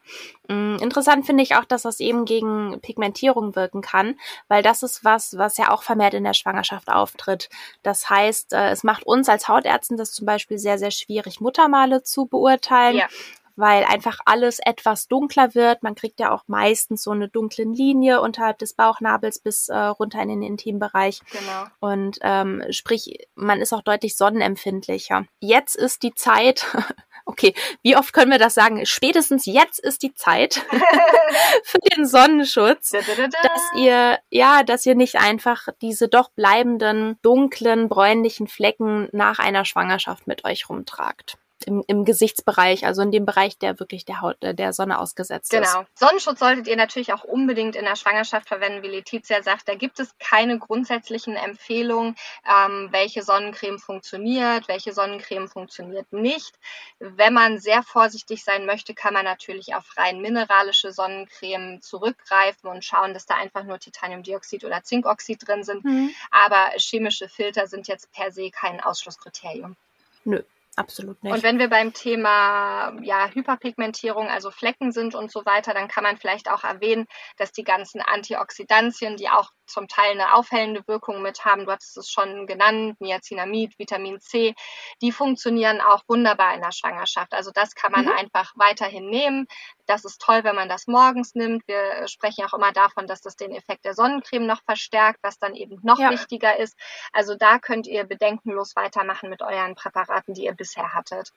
Mm, 0.49 0.76
interessant 0.76 1.25
finde 1.25 1.42
ich 1.42 1.54
auch, 1.54 1.64
dass 1.64 1.83
das 1.83 1.99
eben 2.00 2.26
gegen 2.26 2.78
Pigmentierung 2.83 3.57
wirken 3.57 3.81
kann, 3.81 4.19
weil 4.49 4.62
das 4.62 4.83
ist 4.83 5.02
was, 5.02 5.38
was 5.38 5.57
ja 5.57 5.71
auch 5.71 5.83
vermehrt 5.83 6.12
in 6.12 6.25
der 6.25 6.35
Schwangerschaft 6.35 6.90
auftritt. 6.90 7.49
Das 7.83 8.11
heißt, 8.11 8.52
äh, 8.52 8.69
es 8.69 8.85
macht 8.85 9.04
uns 9.04 9.31
als 9.31 9.49
Hautärzten 9.49 9.97
das 9.97 10.12
zum 10.12 10.26
Beispiel 10.26 10.59
sehr, 10.59 10.78
sehr 10.78 10.90
schwierig, 10.90 11.40
Muttermale 11.40 12.02
zu 12.02 12.26
beurteilen, 12.26 12.97
ja 12.97 13.09
weil 13.57 13.85
einfach 13.85 14.19
alles 14.25 14.59
etwas 14.65 15.09
dunkler 15.09 15.55
wird. 15.55 15.83
Man 15.83 15.95
kriegt 15.95 16.21
ja 16.21 16.31
auch 16.33 16.45
meistens 16.47 17.03
so 17.03 17.11
eine 17.11 17.29
dunkle 17.29 17.65
Linie 17.65 18.21
unterhalb 18.21 18.59
des 18.59 18.75
Bauchnabels 18.75 19.39
bis 19.39 19.69
äh, 19.69 19.77
runter 19.77 20.23
in 20.23 20.29
den 20.29 20.43
Intimbereich. 20.43 21.21
Genau. 21.31 21.65
Und 21.81 22.19
ähm, 22.23 22.63
sprich, 22.71 23.29
man 23.35 23.61
ist 23.61 23.73
auch 23.73 23.83
deutlich 23.83 24.17
sonnenempfindlicher. 24.17 25.27
Jetzt 25.41 25.77
ist 25.77 26.03
die 26.03 26.15
Zeit, 26.15 26.67
okay, 27.27 27.55
wie 27.83 27.97
oft 27.97 28.13
können 28.13 28.31
wir 28.31 28.39
das 28.39 28.55
sagen? 28.55 28.85
Spätestens 28.87 29.47
jetzt 29.47 29.79
ist 29.79 30.03
die 30.03 30.15
Zeit 30.15 30.55
für 31.65 31.79
den 31.79 32.07
Sonnenschutz, 32.07 32.91
da, 32.91 32.99
da, 33.01 33.15
da, 33.15 33.29
dass 33.29 33.63
ihr, 33.77 34.19
ja, 34.31 34.63
dass 34.63 34.87
ihr 34.87 34.95
nicht 34.95 35.17
einfach 35.17 35.69
diese 35.81 36.09
doch 36.09 36.31
bleibenden 36.31 37.19
dunklen, 37.23 37.89
bräunlichen 37.89 38.49
Flecken 38.49 39.09
nach 39.13 39.39
einer 39.39 39.65
Schwangerschaft 39.65 40.27
mit 40.27 40.45
euch 40.45 40.69
rumtragt 40.69 41.39
im, 41.64 41.83
im 41.87 42.04
Gesichtsbereich, 42.04 42.87
also 42.87 43.02
in 43.02 43.11
dem 43.11 43.26
Bereich, 43.26 43.59
der 43.59 43.78
wirklich 43.78 44.04
der 44.04 44.21
Haut, 44.21 44.42
äh, 44.42 44.54
der 44.54 44.73
Sonne 44.73 44.99
ausgesetzt 44.99 45.50
genau. 45.50 45.62
ist. 45.62 45.73
Genau. 45.73 45.87
Sonnenschutz 45.95 46.38
solltet 46.38 46.69
ihr 46.69 46.76
natürlich 46.76 47.12
auch 47.12 47.25
unbedingt 47.25 47.76
in 47.76 47.85
der 47.85 47.97
Schwangerschaft 47.97 48.49
verwenden, 48.49 48.83
wie 48.83 48.88
Letizia 48.88 49.42
sagt. 49.42 49.69
Da 49.69 49.75
gibt 49.75 50.00
es 50.00 50.14
keine 50.19 50.59
grundsätzlichen 50.59 51.37
Empfehlungen, 51.37 52.16
ähm, 52.49 52.88
welche 52.90 53.23
Sonnencreme 53.23 53.78
funktioniert, 53.78 54.69
welche 54.69 54.92
Sonnencreme 54.92 55.49
funktioniert 55.49 56.12
nicht. 56.12 56.59
Wenn 56.99 57.35
man 57.35 57.59
sehr 57.59 57.83
vorsichtig 57.83 58.45
sein 58.45 58.66
möchte, 58.66 58.95
kann 58.95 59.14
man 59.14 59.25
natürlich 59.25 59.75
auf 59.75 59.97
rein 59.97 60.21
mineralische 60.21 60.92
Sonnencreme 60.92 61.81
zurückgreifen 61.81 62.71
und 62.71 62.85
schauen, 62.85 63.14
dass 63.14 63.26
da 63.26 63.35
einfach 63.35 63.64
nur 63.64 63.78
Titaniumdioxid 63.78 64.64
oder 64.64 64.83
Zinkoxid 64.83 65.47
drin 65.47 65.64
sind. 65.64 65.85
Mhm. 65.85 66.14
Aber 66.31 66.71
chemische 66.76 67.28
Filter 67.28 67.66
sind 67.66 67.88
jetzt 67.88 68.12
per 68.12 68.33
se 68.33 68.50
kein 68.50 68.81
Ausschlusskriterium. 68.81 69.76
Nö, 70.25 70.42
Absolut 70.76 71.23
nicht. 71.23 71.35
Und 71.35 71.43
wenn 71.43 71.59
wir 71.59 71.69
beim 71.69 71.93
Thema 71.93 72.97
ja, 73.02 73.29
Hyperpigmentierung, 73.29 74.29
also 74.29 74.50
Flecken 74.50 74.91
sind 74.91 75.14
und 75.14 75.31
so 75.31 75.45
weiter, 75.45 75.75
dann 75.75 75.88
kann 75.88 76.02
man 76.02 76.17
vielleicht 76.17 76.50
auch 76.50 76.64
erwähnen, 76.64 77.07
dass 77.37 77.52
die 77.52 77.64
ganzen 77.64 78.00
Antioxidantien, 78.00 79.17
die 79.17 79.29
auch 79.29 79.50
zum 79.73 79.88
Teil 79.88 80.12
eine 80.12 80.35
aufhellende 80.35 80.87
Wirkung 80.87 81.23
mit 81.23 81.45
haben, 81.45 81.64
du 81.64 81.73
hattest 81.73 81.97
es 81.97 82.11
schon 82.11 82.47
genannt, 82.47 83.00
Niacinamid, 83.00 83.79
Vitamin 83.79 84.21
C, 84.21 84.55
die 85.00 85.12
funktionieren 85.12 85.81
auch 85.81 86.02
wunderbar 86.07 86.55
in 86.55 86.61
der 86.61 86.73
Schwangerschaft. 86.73 87.33
Also 87.33 87.50
das 87.50 87.75
kann 87.75 87.93
man 87.93 88.05
mhm. 88.05 88.12
einfach 88.12 88.52
weiterhin 88.57 89.09
nehmen. 89.09 89.47
Das 89.87 90.05
ist 90.05 90.21
toll, 90.21 90.45
wenn 90.45 90.55
man 90.55 90.69
das 90.69 90.87
morgens 90.87 91.35
nimmt. 91.35 91.67
Wir 91.67 92.07
sprechen 92.07 92.45
auch 92.45 92.55
immer 92.55 92.73
davon, 92.73 93.07
dass 93.07 93.21
das 93.21 93.37
den 93.37 93.52
Effekt 93.52 93.85
der 93.85 93.95
Sonnencreme 93.95 94.47
noch 94.47 94.62
verstärkt, 94.62 95.21
was 95.23 95.38
dann 95.38 95.55
eben 95.55 95.81
noch 95.83 95.99
ja. 95.99 96.11
wichtiger 96.11 96.59
ist. 96.59 96.79
Also 97.12 97.35
da 97.35 97.59
könnt 97.59 97.87
ihr 97.87 98.05
bedenkenlos 98.05 98.76
weitermachen 98.76 99.31
mit 99.31 99.43
euren 99.43 99.75
Präparaten, 99.75 100.35
die 100.35 100.45
ihr 100.45 100.55
bisher 100.55 100.95
hattet. 100.95 101.33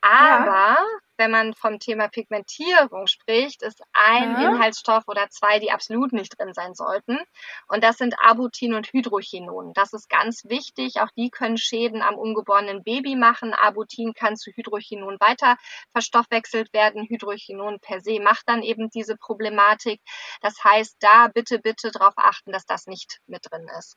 Aber 0.00 0.76
ja. 0.76 0.86
wenn 1.16 1.30
man 1.32 1.54
vom 1.54 1.80
Thema 1.80 2.08
Pigmentierung 2.08 3.08
spricht, 3.08 3.62
ist 3.62 3.82
ein 3.92 4.32
ja. 4.32 4.48
Inhaltsstoff 4.48 5.04
oder 5.08 5.28
zwei, 5.30 5.58
die 5.58 5.72
absolut 5.72 6.12
nicht 6.12 6.38
drin 6.38 6.54
sein 6.54 6.74
sollten. 6.74 7.18
Und 7.66 7.82
das 7.82 7.96
sind 7.98 8.14
Abutin 8.20 8.74
und 8.74 8.92
Hydrochinon. 8.92 9.72
Das 9.74 9.92
ist 9.92 10.08
ganz 10.08 10.44
wichtig. 10.44 11.00
Auch 11.00 11.10
die 11.16 11.30
können 11.30 11.58
Schäden 11.58 12.02
am 12.02 12.14
ungeborenen 12.14 12.84
Baby 12.84 13.16
machen. 13.16 13.54
Abutin 13.54 14.14
kann 14.14 14.36
zu 14.36 14.52
Hydrochinon 14.52 15.18
weiter 15.18 15.56
verstoffwechselt 15.90 16.72
werden. 16.72 17.06
Hydrochinon 17.08 17.80
per 17.80 18.00
se 18.00 18.20
macht 18.20 18.48
dann 18.48 18.62
eben 18.62 18.90
diese 18.90 19.16
Problematik. 19.16 20.00
Das 20.40 20.62
heißt, 20.62 20.96
da 21.00 21.28
bitte, 21.28 21.58
bitte 21.58 21.90
darauf 21.90 22.14
achten, 22.16 22.52
dass 22.52 22.66
das 22.66 22.86
nicht 22.86 23.18
mit 23.26 23.44
drin 23.50 23.66
ist. 23.78 23.96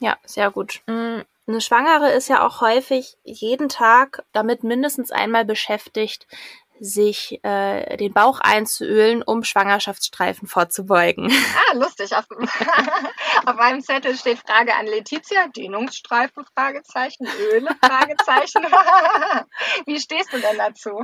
Ja, 0.00 0.18
sehr 0.24 0.50
gut. 0.50 0.82
Eine 1.48 1.60
Schwangere 1.60 2.10
ist 2.10 2.28
ja 2.28 2.44
auch 2.44 2.60
häufig 2.60 3.16
jeden 3.22 3.68
Tag 3.68 4.24
damit 4.32 4.64
mindestens 4.64 5.12
einmal 5.12 5.44
beschäftigt, 5.44 6.26
sich 6.80 7.42
äh, 7.42 7.96
den 7.96 8.12
Bauch 8.12 8.40
einzuölen, 8.40 9.22
um 9.22 9.44
Schwangerschaftsstreifen 9.44 10.48
vorzubeugen. 10.48 11.32
Ah, 11.68 11.74
lustig. 11.74 12.14
Auf, 12.14 12.26
auf 13.46 13.56
meinem 13.56 13.80
Zettel 13.80 14.16
steht 14.16 14.38
Frage 14.38 14.74
an 14.74 14.86
Letizia, 14.86 15.48
Dehnungsstreifen, 15.48 16.44
Fragezeichen, 16.54 17.26
Öle, 17.50 17.74
Fragezeichen. 17.84 18.62
Wie 19.86 19.98
stehst 19.98 20.32
du 20.32 20.38
denn 20.38 20.56
dazu? 20.56 21.02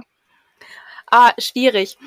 Ah, 1.10 1.32
schwierig. 1.38 1.98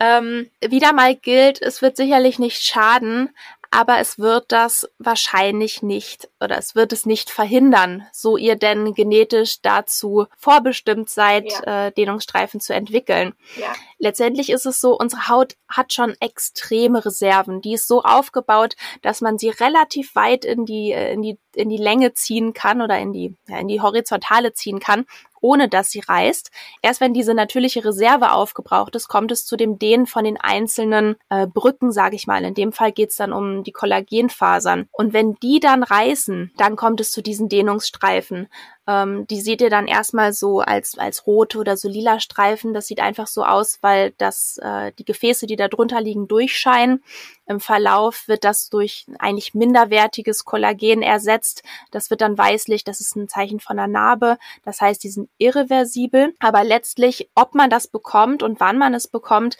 Ähm, 0.00 0.50
wieder 0.60 0.92
mal 0.92 1.16
gilt, 1.16 1.60
es 1.60 1.82
wird 1.82 1.96
sicherlich 1.96 2.38
nicht 2.38 2.62
schaden, 2.62 3.34
aber 3.74 3.98
es 3.98 4.20
wird 4.20 4.52
das 4.52 4.88
wahrscheinlich 4.98 5.82
nicht 5.82 6.28
oder 6.40 6.56
es 6.56 6.76
wird 6.76 6.92
es 6.92 7.06
nicht 7.06 7.28
verhindern, 7.28 8.06
so 8.12 8.36
ihr 8.36 8.54
denn 8.54 8.94
genetisch 8.94 9.62
dazu 9.62 10.26
vorbestimmt 10.38 11.10
seid, 11.10 11.50
ja. 11.50 11.86
äh, 11.86 11.92
Dehnungsstreifen 11.92 12.60
zu 12.60 12.72
entwickeln. 12.72 13.34
Ja. 13.56 13.72
Letztendlich 13.98 14.50
ist 14.50 14.64
es 14.64 14.80
so, 14.80 14.96
unsere 14.96 15.28
Haut 15.28 15.56
hat 15.66 15.92
schon 15.92 16.14
extreme 16.20 17.04
Reserven. 17.04 17.62
Die 17.62 17.74
ist 17.74 17.88
so 17.88 18.02
aufgebaut, 18.02 18.76
dass 19.02 19.20
man 19.20 19.38
sie 19.38 19.48
relativ 19.48 20.14
weit 20.14 20.44
in 20.44 20.66
die, 20.66 20.92
äh, 20.92 21.12
in 21.12 21.22
die, 21.22 21.36
in 21.52 21.68
die 21.68 21.76
Länge 21.76 22.14
ziehen 22.14 22.52
kann 22.52 22.80
oder 22.80 22.98
in 23.00 23.12
die, 23.12 23.34
ja, 23.48 23.58
in 23.58 23.66
die 23.66 23.80
Horizontale 23.80 24.52
ziehen 24.52 24.78
kann 24.78 25.04
ohne 25.44 25.68
dass 25.68 25.90
sie 25.90 26.00
reißt. 26.00 26.50
Erst 26.80 27.02
wenn 27.02 27.12
diese 27.12 27.34
natürliche 27.34 27.84
Reserve 27.84 28.32
aufgebraucht 28.32 28.96
ist, 28.96 29.08
kommt 29.08 29.30
es 29.30 29.44
zu 29.44 29.58
dem 29.58 29.78
Dehnen 29.78 30.06
von 30.06 30.24
den 30.24 30.38
einzelnen 30.40 31.16
äh, 31.28 31.46
Brücken, 31.46 31.92
sage 31.92 32.16
ich 32.16 32.26
mal. 32.26 32.42
In 32.44 32.54
dem 32.54 32.72
Fall 32.72 32.92
geht 32.92 33.10
es 33.10 33.16
dann 33.16 33.34
um 33.34 33.62
die 33.62 33.72
Kollagenfasern. 33.72 34.88
Und 34.90 35.12
wenn 35.12 35.34
die 35.34 35.60
dann 35.60 35.82
reißen, 35.82 36.52
dann 36.56 36.76
kommt 36.76 37.02
es 37.02 37.12
zu 37.12 37.22
diesen 37.22 37.50
Dehnungsstreifen. 37.50 38.48
Ähm, 38.86 39.26
die 39.28 39.40
seht 39.40 39.60
ihr 39.60 39.70
dann 39.70 39.86
erstmal 39.86 40.32
so 40.32 40.60
als, 40.60 40.98
als 40.98 41.26
rote 41.26 41.58
oder 41.58 41.76
so 41.76 41.88
lila 41.88 42.20
Streifen. 42.20 42.74
Das 42.74 42.86
sieht 42.86 43.00
einfach 43.00 43.26
so 43.26 43.44
aus, 43.44 43.78
weil 43.80 44.12
das, 44.18 44.58
äh, 44.58 44.92
die 44.98 45.04
Gefäße, 45.04 45.46
die 45.46 45.56
da 45.56 45.68
drunter 45.68 46.00
liegen, 46.00 46.28
durchscheinen. 46.28 47.02
Im 47.46 47.60
Verlauf 47.60 48.28
wird 48.28 48.44
das 48.44 48.68
durch 48.68 49.06
eigentlich 49.18 49.54
minderwertiges 49.54 50.44
Kollagen 50.44 51.02
ersetzt. 51.02 51.62
Das 51.90 52.10
wird 52.10 52.20
dann 52.20 52.36
weißlich. 52.36 52.84
Das 52.84 53.00
ist 53.00 53.16
ein 53.16 53.28
Zeichen 53.28 53.60
von 53.60 53.78
einer 53.78 53.88
Narbe. 53.88 54.38
Das 54.64 54.80
heißt, 54.80 55.02
die 55.02 55.10
sind 55.10 55.28
irreversibel. 55.38 56.34
Aber 56.40 56.64
letztlich, 56.64 57.30
ob 57.34 57.54
man 57.54 57.70
das 57.70 57.86
bekommt 57.86 58.42
und 58.42 58.60
wann 58.60 58.78
man 58.78 58.94
es 58.94 59.08
bekommt, 59.08 59.56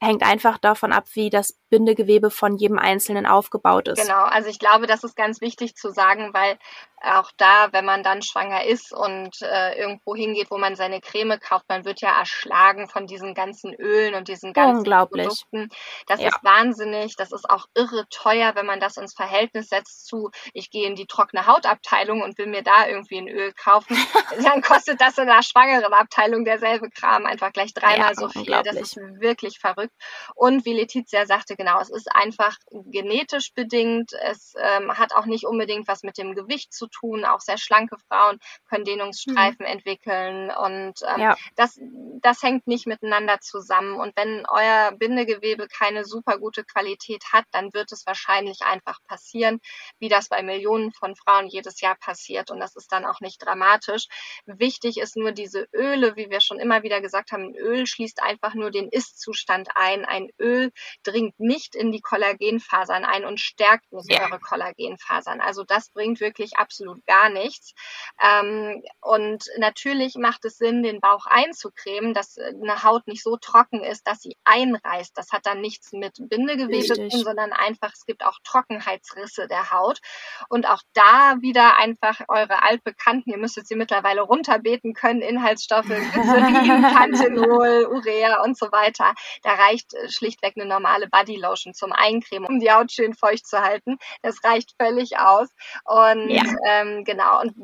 hängt 0.00 0.22
einfach 0.22 0.58
davon 0.58 0.92
ab, 0.92 1.06
wie 1.14 1.30
das 1.30 1.54
Bindegewebe 1.70 2.30
von 2.30 2.56
jedem 2.56 2.78
Einzelnen 2.78 3.26
aufgebaut 3.26 3.88
ist. 3.88 4.00
Genau, 4.00 4.24
also 4.24 4.48
ich 4.48 4.58
glaube, 4.58 4.86
das 4.86 5.04
ist 5.04 5.16
ganz 5.16 5.40
wichtig 5.40 5.74
zu 5.74 5.90
sagen, 5.90 6.34
weil 6.34 6.58
auch 7.02 7.30
da, 7.36 7.72
wenn 7.72 7.84
man 7.84 8.02
dann 8.02 8.22
schwanger 8.22 8.64
ist 8.64 8.92
und 8.92 9.42
äh, 9.42 9.78
irgendwo 9.78 10.14
hingeht, 10.14 10.50
wo 10.50 10.58
man 10.58 10.76
seine 10.76 11.00
Creme 11.00 11.38
kauft, 11.38 11.68
man 11.68 11.84
wird 11.84 12.00
ja 12.00 12.18
erschlagen 12.18 12.88
von 12.88 13.06
diesen 13.06 13.34
ganzen 13.34 13.74
Ölen 13.74 14.14
und 14.14 14.28
diesen 14.28 14.52
ganzen 14.52 14.84
Produkten. 14.84 15.68
Das 16.06 16.20
ja. 16.20 16.28
ist 16.28 16.42
wahnsinnig, 16.42 17.16
das 17.16 17.32
ist 17.32 17.48
auch 17.48 17.66
irre 17.74 18.06
teuer, 18.08 18.54
wenn 18.54 18.66
man 18.66 18.80
das 18.80 18.96
ins 18.96 19.14
Verhältnis 19.14 19.68
setzt 19.68 20.06
zu, 20.06 20.30
ich 20.54 20.70
gehe 20.70 20.86
in 20.86 20.94
die 20.94 21.06
trockene 21.06 21.46
Hautabteilung 21.46 22.22
und 22.22 22.38
will 22.38 22.46
mir 22.46 22.62
da 22.62 22.86
irgendwie 22.86 23.18
ein 23.18 23.28
Öl 23.28 23.52
kaufen, 23.52 23.96
dann 24.42 24.62
kostet 24.62 25.00
das 25.00 25.18
in 25.18 25.26
der 25.26 25.42
schwangeren 25.42 25.92
Abteilung 25.92 26.44
derselbe 26.44 26.88
Kram 26.90 27.26
einfach 27.26 27.52
gleich 27.52 27.74
dreimal 27.74 28.08
ja, 28.08 28.14
so 28.14 28.28
viel. 28.28 28.46
Das 28.46 28.74
ist 28.74 28.96
wirklich 28.96 29.58
verrückt. 29.58 29.94
Und 30.34 30.64
wie 30.64 30.72
Letizia 30.72 31.26
sagte, 31.26 31.56
genau, 31.56 31.78
es 31.80 31.90
ist 31.90 32.08
einfach 32.14 32.56
genetisch 32.70 33.52
bedingt, 33.54 34.12
es 34.12 34.54
ähm, 34.58 34.96
hat 34.96 35.14
auch 35.14 35.26
nicht 35.26 35.44
unbedingt 35.44 35.88
was 35.88 36.02
mit 36.02 36.16
dem 36.18 36.34
Gewicht 36.34 36.72
zu 36.72 36.85
tun. 36.88 37.24
Auch 37.24 37.40
sehr 37.40 37.58
schlanke 37.58 37.96
Frauen 38.08 38.38
können 38.68 38.84
Dehnungsstreifen 38.84 39.66
mhm. 39.66 39.72
entwickeln 39.72 40.50
und 40.50 40.94
ähm, 41.02 41.20
ja. 41.20 41.36
das, 41.56 41.78
das 42.22 42.42
hängt 42.42 42.66
nicht 42.66 42.86
miteinander 42.86 43.40
zusammen. 43.40 43.96
Und 43.96 44.16
wenn 44.16 44.44
euer 44.48 44.92
Bindegewebe 44.92 45.68
keine 45.68 46.04
super 46.04 46.38
gute 46.38 46.64
Qualität 46.64 47.24
hat, 47.32 47.44
dann 47.52 47.72
wird 47.72 47.92
es 47.92 48.06
wahrscheinlich 48.06 48.62
einfach 48.62 48.98
passieren, 49.06 49.60
wie 49.98 50.08
das 50.08 50.28
bei 50.28 50.42
Millionen 50.42 50.92
von 50.92 51.16
Frauen 51.16 51.48
jedes 51.48 51.80
Jahr 51.80 51.96
passiert. 51.96 52.50
Und 52.50 52.60
das 52.60 52.76
ist 52.76 52.92
dann 52.92 53.04
auch 53.04 53.20
nicht 53.20 53.44
dramatisch. 53.44 54.06
Wichtig 54.46 54.98
ist 54.98 55.16
nur 55.16 55.32
diese 55.32 55.68
Öle, 55.72 56.16
wie 56.16 56.30
wir 56.30 56.40
schon 56.40 56.58
immer 56.58 56.82
wieder 56.82 57.00
gesagt 57.00 57.32
haben, 57.32 57.46
ein 57.46 57.56
Öl 57.56 57.86
schließt 57.86 58.22
einfach 58.22 58.54
nur 58.54 58.70
den 58.70 58.88
Ist-Zustand 58.88 59.68
ein. 59.74 60.04
Ein 60.04 60.28
Öl 60.38 60.72
dringt 61.02 61.38
nicht 61.38 61.74
in 61.74 61.92
die 61.92 62.00
Kollagenfasern 62.00 63.04
ein 63.04 63.24
und 63.24 63.40
stärkt 63.40 63.92
nicht 63.92 64.10
ja. 64.10 64.24
eure 64.24 64.40
Kollagenfasern. 64.40 65.40
Also 65.40 65.64
das 65.64 65.90
bringt 65.90 66.20
wirklich 66.20 66.56
absolut 66.56 66.75
absolut 66.76 67.06
gar 67.06 67.30
nichts. 67.30 67.74
Ähm, 68.22 68.82
und 69.00 69.44
natürlich 69.58 70.16
macht 70.16 70.44
es 70.44 70.58
Sinn, 70.58 70.82
den 70.82 71.00
Bauch 71.00 71.26
einzucremen, 71.26 72.12
dass 72.12 72.36
eine 72.38 72.82
Haut 72.82 73.06
nicht 73.06 73.22
so 73.22 73.36
trocken 73.36 73.82
ist, 73.82 74.06
dass 74.06 74.20
sie 74.20 74.36
einreißt. 74.44 75.16
Das 75.16 75.32
hat 75.32 75.46
dann 75.46 75.60
nichts 75.60 75.92
mit 75.92 76.16
Bindegewebe 76.18 76.84
zu 76.84 77.08
tun, 77.08 77.24
sondern 77.24 77.52
einfach, 77.52 77.92
es 77.94 78.04
gibt 78.04 78.24
auch 78.24 78.38
Trockenheitsrisse 78.44 79.48
der 79.48 79.70
Haut. 79.70 80.00
Und 80.48 80.68
auch 80.68 80.82
da 80.92 81.36
wieder 81.40 81.78
einfach 81.78 82.20
eure 82.28 82.62
altbekannten, 82.62 83.32
ihr 83.32 83.38
müsstet 83.38 83.66
sie 83.66 83.76
mittlerweile 83.76 84.22
runterbeten 84.22 84.92
können, 84.92 85.22
Inhaltsstoffe, 85.22 85.86
Glycerin, 85.86 86.82
Panthenol, 86.94 87.86
Urea 87.90 88.42
und 88.42 88.58
so 88.58 88.70
weiter. 88.72 89.14
Da 89.42 89.54
reicht 89.54 89.94
schlichtweg 90.08 90.54
eine 90.56 90.66
normale 90.66 91.08
Bodylotion 91.08 91.72
zum 91.74 91.92
Eincremen, 91.92 92.48
um 92.48 92.60
die 92.60 92.70
Haut 92.70 92.92
schön 92.92 93.14
feucht 93.14 93.46
zu 93.46 93.62
halten. 93.62 93.96
Das 94.22 94.42
reicht 94.44 94.74
völlig 94.80 95.18
aus. 95.18 95.48
Und 95.84 96.30
ja. 96.30 96.42
Ähm, 96.66 97.04
genau. 97.04 97.40
Und 97.40 97.54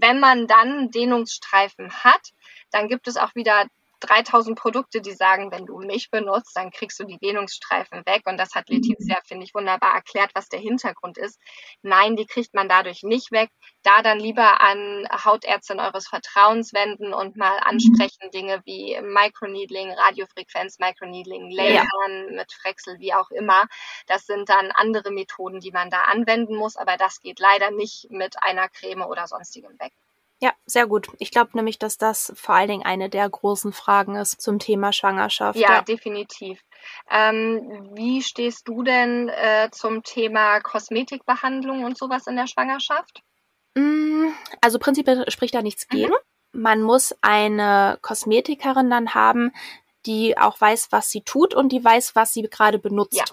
wenn 0.00 0.20
man 0.20 0.46
dann 0.46 0.90
Dehnungsstreifen 0.92 1.92
hat, 2.04 2.32
dann 2.70 2.88
gibt 2.88 3.08
es 3.08 3.16
auch 3.16 3.34
wieder 3.34 3.66
3000 4.02 4.58
Produkte, 4.58 5.00
die 5.00 5.12
sagen, 5.12 5.50
wenn 5.50 5.66
du 5.66 5.78
mich 5.78 6.10
benutzt, 6.10 6.56
dann 6.56 6.70
kriegst 6.70 6.98
du 7.00 7.04
die 7.04 7.18
Dehnungsstreifen 7.18 8.04
weg. 8.06 8.22
Und 8.26 8.38
das 8.38 8.54
hat 8.54 8.68
Letizia, 8.68 9.16
finde 9.24 9.44
ich, 9.44 9.54
wunderbar 9.54 9.94
erklärt, 9.94 10.30
was 10.34 10.48
der 10.48 10.60
Hintergrund 10.60 11.18
ist. 11.18 11.38
Nein, 11.82 12.16
die 12.16 12.26
kriegt 12.26 12.54
man 12.54 12.68
dadurch 12.68 13.02
nicht 13.02 13.32
weg. 13.32 13.50
Da 13.82 14.02
dann 14.02 14.18
lieber 14.18 14.60
an 14.60 15.06
Hautärztin 15.24 15.80
eures 15.80 16.08
Vertrauens 16.08 16.72
wenden 16.72 17.14
und 17.14 17.36
mal 17.36 17.58
ansprechen 17.58 18.30
Dinge 18.32 18.62
wie 18.64 19.00
Microneedling, 19.00 19.92
Radiofrequenz, 19.92 20.78
Microneedling, 20.78 21.50
Lasern 21.50 22.28
ja. 22.28 22.36
mit 22.36 22.52
Frexel, 22.52 22.98
wie 22.98 23.14
auch 23.14 23.30
immer. 23.30 23.64
Das 24.06 24.26
sind 24.26 24.48
dann 24.48 24.70
andere 24.72 25.10
Methoden, 25.10 25.60
die 25.60 25.72
man 25.72 25.90
da 25.90 26.02
anwenden 26.02 26.56
muss. 26.56 26.76
Aber 26.76 26.96
das 26.96 27.20
geht 27.20 27.38
leider 27.38 27.70
nicht 27.70 28.10
mit 28.10 28.42
einer 28.42 28.68
Creme 28.68 29.02
oder 29.02 29.26
sonstigem 29.26 29.78
weg. 29.78 29.92
Ja, 30.42 30.52
sehr 30.66 30.88
gut. 30.88 31.06
Ich 31.20 31.30
glaube 31.30 31.52
nämlich, 31.54 31.78
dass 31.78 31.98
das 31.98 32.32
vor 32.34 32.56
allen 32.56 32.66
Dingen 32.66 32.82
eine 32.84 33.08
der 33.08 33.30
großen 33.30 33.72
Fragen 33.72 34.16
ist 34.16 34.40
zum 34.40 34.58
Thema 34.58 34.92
Schwangerschaft. 34.92 35.56
Ja, 35.56 35.74
ja. 35.74 35.82
definitiv. 35.82 36.60
Ähm, 37.08 37.90
wie 37.94 38.22
stehst 38.22 38.66
du 38.66 38.82
denn 38.82 39.28
äh, 39.28 39.70
zum 39.70 40.02
Thema 40.02 40.58
Kosmetikbehandlung 40.58 41.84
und 41.84 41.96
sowas 41.96 42.26
in 42.26 42.34
der 42.34 42.48
Schwangerschaft? 42.48 43.22
Mm, 43.76 44.30
also 44.60 44.80
prinzipiell 44.80 45.30
spricht 45.30 45.54
da 45.54 45.62
nichts 45.62 45.86
mhm. 45.92 45.96
gegen. 45.96 46.14
Man 46.50 46.82
muss 46.82 47.14
eine 47.20 48.00
Kosmetikerin 48.02 48.90
dann 48.90 49.14
haben, 49.14 49.52
die 50.06 50.36
auch 50.36 50.60
weiß, 50.60 50.88
was 50.90 51.08
sie 51.08 51.22
tut 51.22 51.54
und 51.54 51.70
die 51.70 51.84
weiß, 51.84 52.16
was 52.16 52.32
sie 52.32 52.42
gerade 52.42 52.80
benutzt. 52.80 53.14
Ja. 53.14 53.24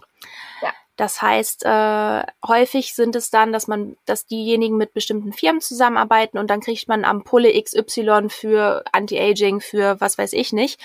ja. 0.62 0.74
Das 1.00 1.22
heißt, 1.22 1.64
äh, 1.64 2.24
häufig 2.46 2.94
sind 2.94 3.16
es 3.16 3.30
dann, 3.30 3.54
dass 3.54 3.70
man, 3.70 3.96
dass 4.04 4.26
diejenigen 4.26 4.76
mit 4.76 4.92
bestimmten 4.92 5.32
Firmen 5.32 5.62
zusammenarbeiten 5.62 6.38
und 6.38 6.50
dann 6.50 6.60
kriegt 6.60 6.90
man 6.90 7.06
Ampulle 7.06 7.54
XY 7.54 8.28
für 8.28 8.84
Anti-Aging, 8.92 9.62
für 9.62 10.02
was 10.02 10.18
weiß 10.18 10.34
ich 10.34 10.52
nicht. 10.52 10.78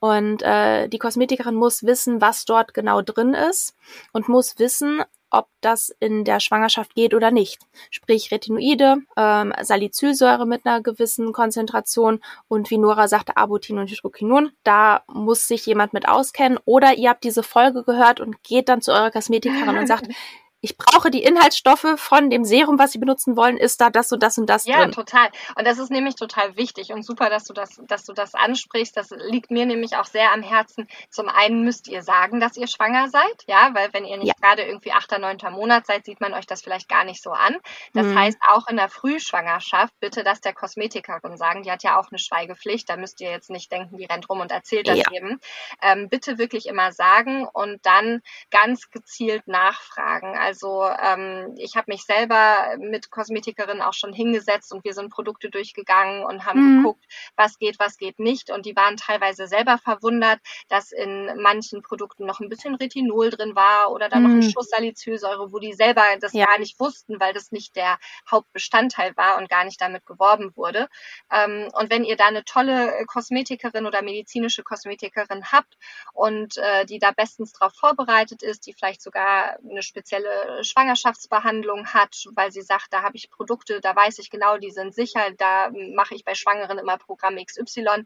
Und 0.00 0.42
äh, 0.42 0.88
die 0.88 0.98
Kosmetikerin 0.98 1.54
muss 1.54 1.84
wissen, 1.84 2.20
was 2.20 2.46
dort 2.46 2.74
genau 2.74 3.00
drin 3.00 3.32
ist 3.32 3.76
und 4.12 4.28
muss 4.28 4.58
wissen, 4.58 5.04
ob 5.30 5.48
das 5.60 5.94
in 6.00 6.24
der 6.24 6.40
Schwangerschaft 6.40 6.94
geht 6.94 7.14
oder 7.14 7.30
nicht. 7.30 7.58
Sprich 7.90 8.30
Retinoide, 8.30 8.98
ähm, 9.16 9.52
Salicylsäure 9.60 10.46
mit 10.46 10.66
einer 10.66 10.82
gewissen 10.82 11.32
Konzentration 11.32 12.20
und 12.48 12.70
wie 12.70 12.78
Nora 12.78 13.08
sagte, 13.08 13.36
Arbutin 13.36 13.78
und 13.78 13.90
Hydroquinon. 13.90 14.52
Da 14.64 15.02
muss 15.06 15.46
sich 15.46 15.66
jemand 15.66 15.92
mit 15.92 16.08
auskennen. 16.08 16.58
Oder 16.64 16.96
ihr 16.96 17.10
habt 17.10 17.24
diese 17.24 17.42
Folge 17.42 17.84
gehört 17.84 18.20
und 18.20 18.42
geht 18.42 18.68
dann 18.68 18.82
zu 18.82 18.92
eurer 18.92 19.10
Kosmetikerin 19.10 19.78
und 19.78 19.86
sagt, 19.86 20.08
ich 20.62 20.76
brauche 20.76 21.10
die 21.10 21.22
Inhaltsstoffe 21.22 21.94
von 21.96 22.28
dem 22.28 22.44
Serum, 22.44 22.78
was 22.78 22.92
Sie 22.92 22.98
benutzen 22.98 23.36
wollen, 23.36 23.56
ist 23.56 23.80
da 23.80 23.88
das 23.88 24.12
und 24.12 24.22
das 24.22 24.36
und 24.36 24.46
das 24.46 24.66
ja, 24.66 24.76
drin. 24.76 24.90
Ja, 24.90 24.94
total. 24.94 25.28
Und 25.56 25.66
das 25.66 25.78
ist 25.78 25.90
nämlich 25.90 26.16
total 26.16 26.56
wichtig 26.56 26.92
und 26.92 27.02
super, 27.02 27.30
dass 27.30 27.44
du 27.44 27.54
das, 27.54 27.80
dass 27.86 28.04
du 28.04 28.12
das 28.12 28.34
ansprichst. 28.34 28.94
Das 28.96 29.10
liegt 29.10 29.50
mir 29.50 29.64
nämlich 29.64 29.96
auch 29.96 30.04
sehr 30.04 30.32
am 30.32 30.42
Herzen. 30.42 30.86
Zum 31.08 31.28
einen 31.28 31.64
müsst 31.64 31.88
ihr 31.88 32.02
sagen, 32.02 32.40
dass 32.40 32.58
ihr 32.58 32.66
schwanger 32.66 33.08
seid, 33.08 33.44
ja, 33.46 33.70
weil 33.72 33.92
wenn 33.94 34.04
ihr 34.04 34.18
nicht 34.18 34.28
ja. 34.28 34.34
gerade 34.40 34.62
irgendwie 34.62 34.92
achter, 34.92 35.18
neunter 35.18 35.50
Monat 35.50 35.86
seid, 35.86 36.04
sieht 36.04 36.20
man 36.20 36.34
euch 36.34 36.46
das 36.46 36.60
vielleicht 36.60 36.90
gar 36.90 37.04
nicht 37.04 37.22
so 37.22 37.30
an. 37.30 37.56
Das 37.94 38.06
mhm. 38.06 38.18
heißt, 38.18 38.38
auch 38.48 38.68
in 38.68 38.76
der 38.76 38.90
Frühschwangerschaft 38.90 39.94
bitte 39.98 40.24
das 40.24 40.42
der 40.42 40.52
Kosmetikerin 40.52 41.38
sagen. 41.38 41.62
Die 41.62 41.70
hat 41.70 41.82
ja 41.82 41.98
auch 41.98 42.10
eine 42.10 42.18
Schweigepflicht. 42.18 42.88
Da 42.90 42.98
müsst 42.98 43.22
ihr 43.22 43.30
jetzt 43.30 43.48
nicht 43.48 43.72
denken, 43.72 43.96
die 43.96 44.04
rennt 44.04 44.28
rum 44.28 44.40
und 44.40 44.52
erzählt 44.52 44.88
das 44.88 44.98
ja. 44.98 45.04
eben. 45.12 45.40
Ähm, 45.80 46.10
bitte 46.10 46.36
wirklich 46.36 46.66
immer 46.66 46.92
sagen 46.92 47.46
und 47.46 47.86
dann 47.86 48.20
ganz 48.50 48.90
gezielt 48.90 49.48
nachfragen. 49.48 50.36
Also 50.36 50.49
ähm, 50.54 51.54
ich 51.58 51.76
habe 51.76 51.90
mich 51.92 52.04
selber 52.04 52.76
mit 52.78 53.10
Kosmetikerinnen 53.10 53.82
auch 53.82 53.94
schon 53.94 54.12
hingesetzt 54.12 54.72
und 54.72 54.84
wir 54.84 54.94
sind 54.94 55.10
Produkte 55.10 55.50
durchgegangen 55.50 56.24
und 56.24 56.46
haben 56.46 56.60
mhm. 56.60 56.76
geguckt, 56.78 57.04
was 57.36 57.58
geht, 57.58 57.78
was 57.78 57.96
geht 57.96 58.18
nicht. 58.18 58.50
Und 58.50 58.66
die 58.66 58.76
waren 58.76 58.96
teilweise 58.96 59.46
selber 59.46 59.78
verwundert, 59.78 60.40
dass 60.68 60.92
in 60.92 61.40
manchen 61.40 61.82
Produkten 61.82 62.26
noch 62.26 62.40
ein 62.40 62.48
bisschen 62.48 62.74
Retinol 62.74 63.30
drin 63.30 63.54
war 63.54 63.90
oder 63.92 64.08
dann 64.08 64.22
mhm. 64.22 64.28
noch 64.28 64.34
ein 64.36 64.46
mhm. 64.46 64.50
Schuss 64.50 64.70
Salicylsäure, 64.70 65.52
wo 65.52 65.58
die 65.58 65.72
selber 65.72 66.02
das 66.20 66.32
ja. 66.32 66.46
gar 66.46 66.58
nicht 66.58 66.78
wussten, 66.80 67.20
weil 67.20 67.32
das 67.32 67.52
nicht 67.52 67.76
der 67.76 67.98
Hauptbestandteil 68.30 69.16
war 69.16 69.38
und 69.38 69.48
gar 69.48 69.64
nicht 69.64 69.80
damit 69.80 70.06
geworben 70.06 70.52
wurde. 70.56 70.88
Ähm, 71.30 71.70
und 71.72 71.90
wenn 71.90 72.04
ihr 72.04 72.16
da 72.16 72.26
eine 72.26 72.44
tolle 72.44 73.04
Kosmetikerin 73.06 73.86
oder 73.86 74.02
medizinische 74.02 74.62
Kosmetikerin 74.62 75.52
habt 75.52 75.76
und 76.12 76.56
äh, 76.56 76.84
die 76.86 76.98
da 76.98 77.10
bestens 77.12 77.52
drauf 77.52 77.72
vorbereitet 77.74 78.42
ist, 78.42 78.66
die 78.66 78.72
vielleicht 78.72 79.02
sogar 79.02 79.58
eine 79.68 79.82
spezielle 79.82 80.39
Schwangerschaftsbehandlung 80.62 81.88
hat, 81.88 82.26
weil 82.34 82.52
sie 82.52 82.62
sagt, 82.62 82.92
da 82.92 83.02
habe 83.02 83.16
ich 83.16 83.30
Produkte, 83.30 83.80
da 83.80 83.94
weiß 83.94 84.18
ich 84.18 84.30
genau, 84.30 84.58
die 84.58 84.70
sind 84.70 84.94
sicher, 84.94 85.30
da 85.36 85.70
mache 85.94 86.14
ich 86.14 86.24
bei 86.24 86.34
Schwangeren 86.34 86.78
immer 86.78 86.98
Programm 86.98 87.36
XY, 87.36 88.04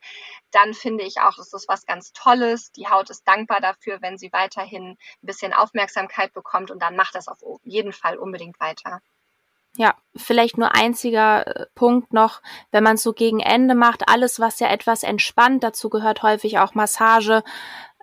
dann 0.51 0.75
finde 0.75 1.05
ich 1.05 1.20
auch, 1.20 1.37
das 1.37 1.53
ist 1.53 1.68
was 1.68 1.87
ganz 1.87 2.12
Tolles. 2.12 2.73
Die 2.73 2.88
Haut 2.88 3.11
ist 3.11 3.27
dankbar 3.27 3.61
dafür, 3.61 4.01
wenn 4.03 4.18
sie 4.18 4.33
weiterhin 4.33 4.90
ein 4.92 4.99
bisschen 5.23 5.53
Aufmerksamkeit 5.53 6.33
bekommt 6.33 6.70
und 6.70 6.81
dann 6.83 6.97
macht 6.97 7.14
das 7.14 7.29
auf 7.29 7.38
jeden 7.62 7.92
Fall 7.92 8.18
unbedingt 8.18 8.59
weiter. 8.61 9.01
Ja, 9.76 9.94
vielleicht 10.14 10.56
nur 10.56 10.74
einziger 10.74 11.46
äh, 11.46 11.66
Punkt 11.74 12.12
noch, 12.12 12.42
wenn 12.70 12.84
man 12.84 12.94
es 12.94 13.02
so 13.02 13.12
gegen 13.12 13.40
Ende 13.40 13.74
macht, 13.74 14.08
alles, 14.08 14.38
was 14.38 14.60
ja 14.60 14.68
etwas 14.68 15.02
entspannt, 15.02 15.64
dazu 15.64 15.90
gehört 15.90 16.22
häufig 16.22 16.60
auch 16.60 16.74
Massage, 16.74 17.42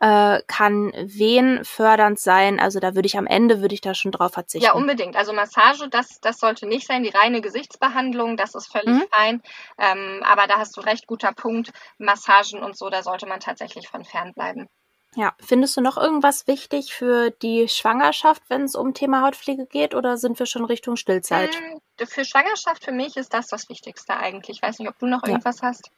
äh, 0.02 0.42
kann 0.48 0.92
Wehen 0.96 1.64
fördernd 1.64 2.20
sein. 2.20 2.60
Also 2.60 2.80
da 2.80 2.96
würde 2.96 3.06
ich 3.06 3.18
am 3.18 3.28
Ende, 3.28 3.62
würde 3.62 3.76
ich 3.76 3.82
da 3.82 3.94
schon 3.94 4.12
drauf 4.12 4.34
verzichten. 4.34 4.66
Ja, 4.66 4.74
unbedingt. 4.74 5.16
Also 5.16 5.32
Massage, 5.32 5.88
das, 5.90 6.20
das 6.20 6.40
sollte 6.40 6.68
nicht 6.68 6.88
sein. 6.88 7.04
Die 7.04 7.10
reine 7.10 7.40
Gesichtsbehandlung, 7.40 8.36
das 8.36 8.56
ist 8.56 8.72
völlig 8.72 8.96
mhm. 8.96 9.06
fein. 9.12 9.42
Ähm, 9.78 10.24
aber 10.26 10.48
da 10.48 10.58
hast 10.58 10.76
du 10.76 10.82
recht, 10.82 11.08
guter 11.08 11.32
Punkt. 11.34 11.72
Massagen 12.00 12.64
und 12.64 12.76
so, 12.76 12.90
da 12.90 13.04
sollte 13.04 13.28
man 13.28 13.40
tatsächlich 13.40 13.88
von 13.88 14.04
fern 14.04 14.34
bleiben. 14.34 14.68
Ja, 15.16 15.34
findest 15.40 15.76
du 15.76 15.82
noch 15.82 15.98
irgendwas 15.98 16.48
wichtig 16.48 16.94
für 16.94 17.32
die 17.32 17.68
Schwangerschaft, 17.68 18.44
wenn 18.48 18.64
es 18.64 18.76
um 18.76 18.94
Thema 18.94 19.22
Hautpflege 19.22 19.66
geht, 19.66 19.94
oder 19.94 20.16
sind 20.18 20.40
wir 20.40 20.46
schon 20.46 20.64
Richtung 20.64 20.96
Stillzeit? 20.96 21.54
Äh, 21.98 22.06
für 22.06 22.24
Schwangerschaft 22.24 22.86
für 22.86 22.94
mich 22.94 23.18
ist 23.18 23.34
das 23.34 23.48
das 23.48 23.68
Wichtigste 23.68 24.16
eigentlich. 24.16 24.58
Ich 24.58 24.62
weiß 24.62 24.80
nicht, 24.80 24.88
ob 24.88 24.98
du 25.00 25.08
noch 25.08 25.24
irgendwas 25.24 25.60
ja. 25.60 25.68
hast. 25.68 25.92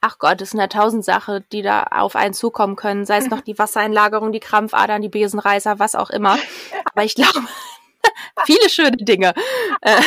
Ach 0.00 0.18
Gott, 0.18 0.40
es 0.40 0.50
sind 0.50 0.60
ja 0.60 0.66
tausend 0.66 1.04
Sachen, 1.04 1.44
die 1.52 1.62
da 1.62 1.84
auf 1.84 2.16
einen 2.16 2.34
zukommen 2.34 2.74
können. 2.74 3.06
Sei 3.06 3.18
es 3.18 3.30
noch 3.30 3.40
die 3.46 3.58
Wassereinlagerung, 3.58 4.32
die 4.32 4.40
Krampfadern, 4.40 5.02
die 5.02 5.08
Besenreißer, 5.08 5.78
was 5.78 5.94
auch 5.94 6.10
immer. 6.10 6.36
Aber 6.84 7.04
ich 7.04 7.14
glaube, 7.14 7.46
viele 8.44 8.68
schöne 8.68 8.96
Dinge. 8.96 9.34
Äh. 9.82 10.02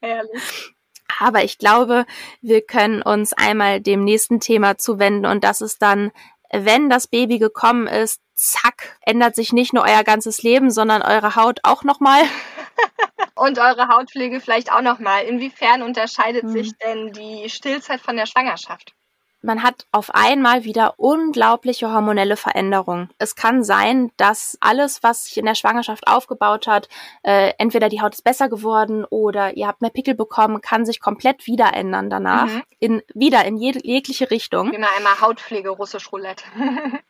Herrlich. 0.00 0.74
Aber 1.20 1.44
ich 1.44 1.58
glaube, 1.58 2.06
wir 2.40 2.62
können 2.62 3.02
uns 3.02 3.34
einmal 3.34 3.80
dem 3.80 4.04
nächsten 4.04 4.40
Thema 4.40 4.78
zuwenden 4.78 5.26
und 5.26 5.44
das 5.44 5.60
ist 5.60 5.82
dann, 5.82 6.12
wenn 6.50 6.88
das 6.88 7.06
Baby 7.06 7.38
gekommen 7.38 7.86
ist, 7.86 8.20
zack, 8.34 8.98
ändert 9.02 9.36
sich 9.36 9.52
nicht 9.52 9.74
nur 9.74 9.84
euer 9.84 10.02
ganzes 10.02 10.42
Leben, 10.42 10.70
sondern 10.70 11.02
eure 11.02 11.36
Haut 11.36 11.60
auch 11.62 11.84
nochmal. 11.84 12.22
und 13.34 13.58
eure 13.58 13.88
Hautpflege 13.88 14.40
vielleicht 14.40 14.72
auch 14.72 14.80
nochmal. 14.80 15.24
Inwiefern 15.24 15.82
unterscheidet 15.82 16.44
mhm. 16.44 16.52
sich 16.52 16.72
denn 16.78 17.12
die 17.12 17.50
Stillzeit 17.50 18.00
von 18.00 18.16
der 18.16 18.26
Schwangerschaft? 18.26 18.94
Man 19.42 19.62
hat 19.62 19.86
auf 19.90 20.10
einmal 20.14 20.64
wieder 20.64 20.94
unglaubliche 20.98 21.92
hormonelle 21.92 22.36
Veränderungen. 22.36 23.10
Es 23.18 23.36
kann 23.36 23.64
sein, 23.64 24.10
dass 24.16 24.58
alles, 24.60 25.02
was 25.02 25.24
sich 25.24 25.38
in 25.38 25.46
der 25.46 25.54
Schwangerschaft 25.54 26.06
aufgebaut 26.06 26.66
hat, 26.66 26.88
äh, 27.22 27.52
entweder 27.58 27.88
die 27.88 28.00
Haut 28.00 28.14
ist 28.14 28.24
besser 28.24 28.48
geworden 28.48 29.04
oder 29.04 29.56
ihr 29.56 29.66
habt 29.66 29.80
mehr 29.80 29.90
Pickel 29.90 30.14
bekommen, 30.14 30.60
kann 30.60 30.84
sich 30.84 31.00
komplett 31.00 31.46
wieder 31.46 31.72
ändern 31.74 32.10
danach. 32.10 32.46
Mhm. 32.46 32.62
In, 32.78 33.02
wieder 33.14 33.44
in 33.44 33.56
jede, 33.56 33.80
jegliche 33.84 34.30
Richtung. 34.30 34.72
Immer 34.72 34.88
einmal 34.96 35.20
Hautpflege, 35.20 35.70
russisch 35.70 36.12
Roulette. 36.12 36.44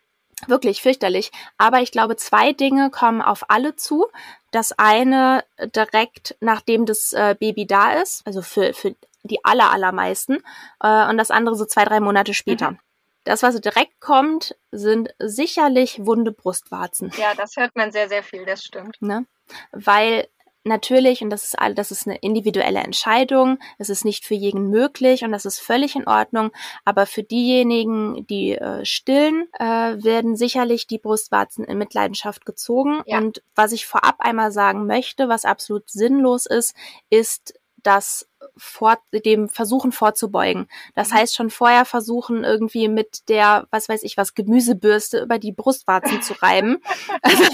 Wirklich 0.47 0.81
fürchterlich. 0.81 1.33
Aber 1.59 1.81
ich 1.81 1.93
glaube, 1.93 2.17
zwei 2.17 2.53
Dinge 2.53 2.91
kommen 2.91 3.21
auf 3.21 3.51
alle 3.51 3.77
zu. 3.77 4.07
Das 4.53 4.73
eine 4.73 5.45
direkt 5.77 6.37
nachdem 6.41 6.87
das 6.87 7.13
äh, 7.13 7.37
Baby 7.39 7.67
da 7.67 7.93
ist, 7.93 8.27
also 8.27 8.41
für, 8.41 8.73
für 8.73 8.95
die 9.23 9.45
aller, 9.45 9.71
allermeisten. 9.71 10.39
Äh, 10.83 11.09
und 11.09 11.19
das 11.19 11.31
andere 11.31 11.55
so 11.57 11.65
zwei, 11.65 11.85
drei 11.85 12.01
Monate 12.01 12.35
später. 12.35 12.73
Mhm. 12.73 12.79
Das, 13.25 13.43
was 13.43 13.61
direkt 13.61 14.01
kommt, 14.01 14.57
sind 14.73 15.15
sicherlich 15.19 16.07
wunde 16.07 16.33
Brustwarzen. 16.33 17.13
Ja, 17.19 17.35
das 17.35 17.57
hört 17.57 17.77
man 17.77 17.93
sehr, 17.93 18.09
sehr 18.09 18.23
viel, 18.23 18.47
das 18.47 18.65
stimmt. 18.65 18.97
Ne? 19.01 19.27
Weil 19.73 20.27
natürlich, 20.65 21.23
und 21.23 21.31
das 21.31 21.45
ist, 21.45 21.57
das 21.75 21.91
ist 21.91 22.07
eine 22.07 22.17
individuelle 22.17 22.81
Entscheidung, 22.81 23.59
es 23.79 23.89
ist 23.89 24.05
nicht 24.05 24.25
für 24.25 24.35
jeden 24.35 24.69
möglich 24.69 25.25
und 25.25 25.33
das 25.33 25.45
ist 25.45 25.59
völlig 25.59 25.97
in 25.97 26.07
Ordnung, 26.07 26.51
aber 26.85 27.07
für 27.07 27.23
diejenigen, 27.23 28.27
die 28.27 28.53
äh, 28.53 28.85
stillen, 28.85 29.49
äh, 29.59 29.65
werden 29.65 30.37
sicherlich 30.37 30.87
die 30.87 30.99
Brustwarzen 30.99 31.65
in 31.65 31.79
Mitleidenschaft 31.79 32.45
gezogen. 32.45 33.03
Ja. 33.07 33.19
Und 33.19 33.43
was 33.55 33.73
ich 33.73 33.87
vorab 33.87 34.17
einmal 34.19 34.53
sagen 34.53 34.87
möchte, 34.87 35.29
was 35.29 35.45
absolut 35.45 35.91
sinnlos 35.91 36.47
ist, 36.47 36.75
ist, 37.09 37.55
dass 37.83 38.29
vor, 38.57 38.99
dem 39.13 39.49
Versuchen 39.49 39.93
vorzubeugen. 39.93 40.69
Das 40.95 41.11
mhm. 41.11 41.15
heißt 41.15 41.37
schon 41.37 41.51
vorher 41.51 41.85
versuchen, 41.85 42.45
irgendwie 42.45 42.89
mit 42.89 43.29
der, 43.29 43.67
was 43.71 43.89
weiß 43.89 44.03
ich 44.03 44.17
was, 44.17 44.35
Gemüsebürste 44.35 45.21
über 45.21 45.39
die 45.39 45.53
Brustwarzen 45.53 46.23
zu 46.23 46.35
reiben. 46.43 46.79
Also, 47.23 47.45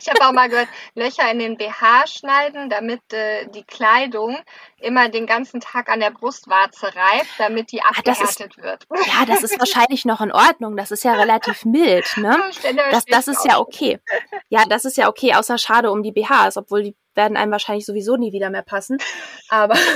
ich 0.00 0.08
habe 0.08 0.26
auch 0.26 0.32
mal 0.32 0.48
gehört, 0.48 0.68
Löcher 0.94 1.30
in 1.30 1.38
den 1.38 1.56
BH 1.56 2.06
schneiden, 2.06 2.70
damit 2.70 3.00
äh, 3.12 3.46
die 3.48 3.62
Kleidung 3.62 4.36
immer 4.78 5.08
den 5.08 5.26
ganzen 5.26 5.60
Tag 5.60 5.88
an 5.88 6.00
der 6.00 6.10
Brustwarze 6.10 6.86
reibt, 6.86 7.28
damit 7.38 7.72
die 7.72 7.82
abgehärtet 7.82 8.54
ah, 8.58 8.62
wird. 8.62 8.86
Ja, 9.06 9.26
das 9.26 9.42
ist 9.42 9.58
wahrscheinlich 9.58 10.04
noch 10.04 10.20
in 10.20 10.32
Ordnung. 10.32 10.76
Das 10.76 10.90
ist 10.90 11.04
ja 11.04 11.14
relativ 11.14 11.64
mild, 11.64 12.16
ne? 12.16 12.36
Das, 12.90 13.04
das 13.04 13.28
ist 13.28 13.44
ja 13.44 13.58
okay. 13.58 14.00
Ja, 14.48 14.64
das 14.64 14.84
ist 14.84 14.96
ja 14.96 15.08
okay, 15.08 15.34
außer 15.34 15.58
schade 15.58 15.90
um 15.90 16.02
die 16.02 16.12
BHs, 16.12 16.56
obwohl 16.56 16.82
die 16.82 16.96
werden 17.18 17.36
einem 17.36 17.52
wahrscheinlich 17.52 17.84
sowieso 17.84 18.16
nie 18.16 18.32
wieder 18.32 18.48
mehr 18.48 18.62
passen. 18.62 18.96
Aber 19.50 19.74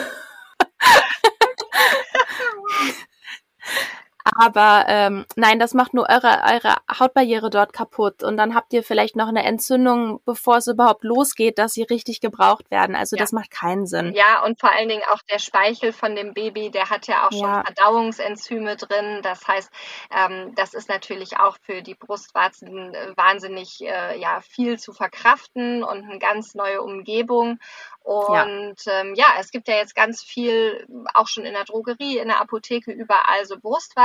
Aber 4.25 4.85
ähm, 4.89 5.27
nein, 5.37 5.59
das 5.59 5.75
macht 5.75 5.95
nur 5.95 6.09
eure, 6.09 6.43
eure 6.53 6.77
Hautbarriere 6.99 7.51
dort 7.51 7.73
kaputt. 7.73 8.23
Und 8.23 8.37
dann 8.37 8.55
habt 8.55 8.73
ihr 8.73 8.83
vielleicht 8.83 9.17
noch 9.17 9.29
eine 9.29 9.45
Entzündung, 9.45 10.21
bevor 10.25 10.59
es 10.59 10.67
überhaupt 10.67 11.05
losgeht, 11.05 11.59
dass 11.59 11.73
sie 11.73 11.83
richtig 11.83 12.21
gebraucht 12.21 12.71
werden. 12.71 12.95
Also 12.95 13.17
ja. 13.17 13.23
das 13.23 13.33
macht 13.33 13.51
keinen 13.51 13.87
Sinn. 13.87 14.13
Ja, 14.15 14.45
und 14.45 14.61
vor 14.61 14.71
allen 14.71 14.89
Dingen 14.89 15.03
auch 15.13 15.21
der 15.31 15.39
Speichel 15.39 15.93
von 15.93 16.15
dem 16.15 16.35
Baby, 16.35 16.71
der 16.71 16.91
hat 16.91 17.07
ja 17.07 17.27
auch 17.27 17.33
schon 17.33 17.41
ja. 17.41 17.63
Verdauungsenzyme 17.65 18.77
drin. 18.77 19.21
Das 19.23 19.47
heißt, 19.47 19.71
ähm, 20.11 20.55
das 20.55 20.75
ist 20.75 20.89
natürlich 20.89 21.39
auch 21.39 21.57
für 21.63 21.83
die 21.83 21.95
Brustwarzen 21.95 22.95
äh, 22.95 23.13
wahnsinnig 23.17 23.81
äh, 23.83 24.19
ja, 24.19 24.41
viel 24.41 24.79
zu 24.79 24.93
verkraften 24.93 25.83
und 25.83 26.05
eine 26.05 26.19
ganz 26.19 26.55
neue 26.55 26.83
Umgebung. 26.83 27.59
Und 28.05 28.85
ja. 28.85 29.01
Ähm, 29.01 29.15
ja, 29.15 29.27
es 29.39 29.51
gibt 29.51 29.69
ja 29.69 29.77
jetzt 29.77 29.95
ganz 29.95 30.23
viel, 30.23 30.87
auch 31.15 31.29
schon 31.29 31.45
in 31.45 31.53
der 31.53 31.65
Drogerie, 31.65 32.19
in 32.19 32.29
der 32.29 32.41
Apotheke, 32.41 32.91
überall 32.91 33.47
so 33.47 33.59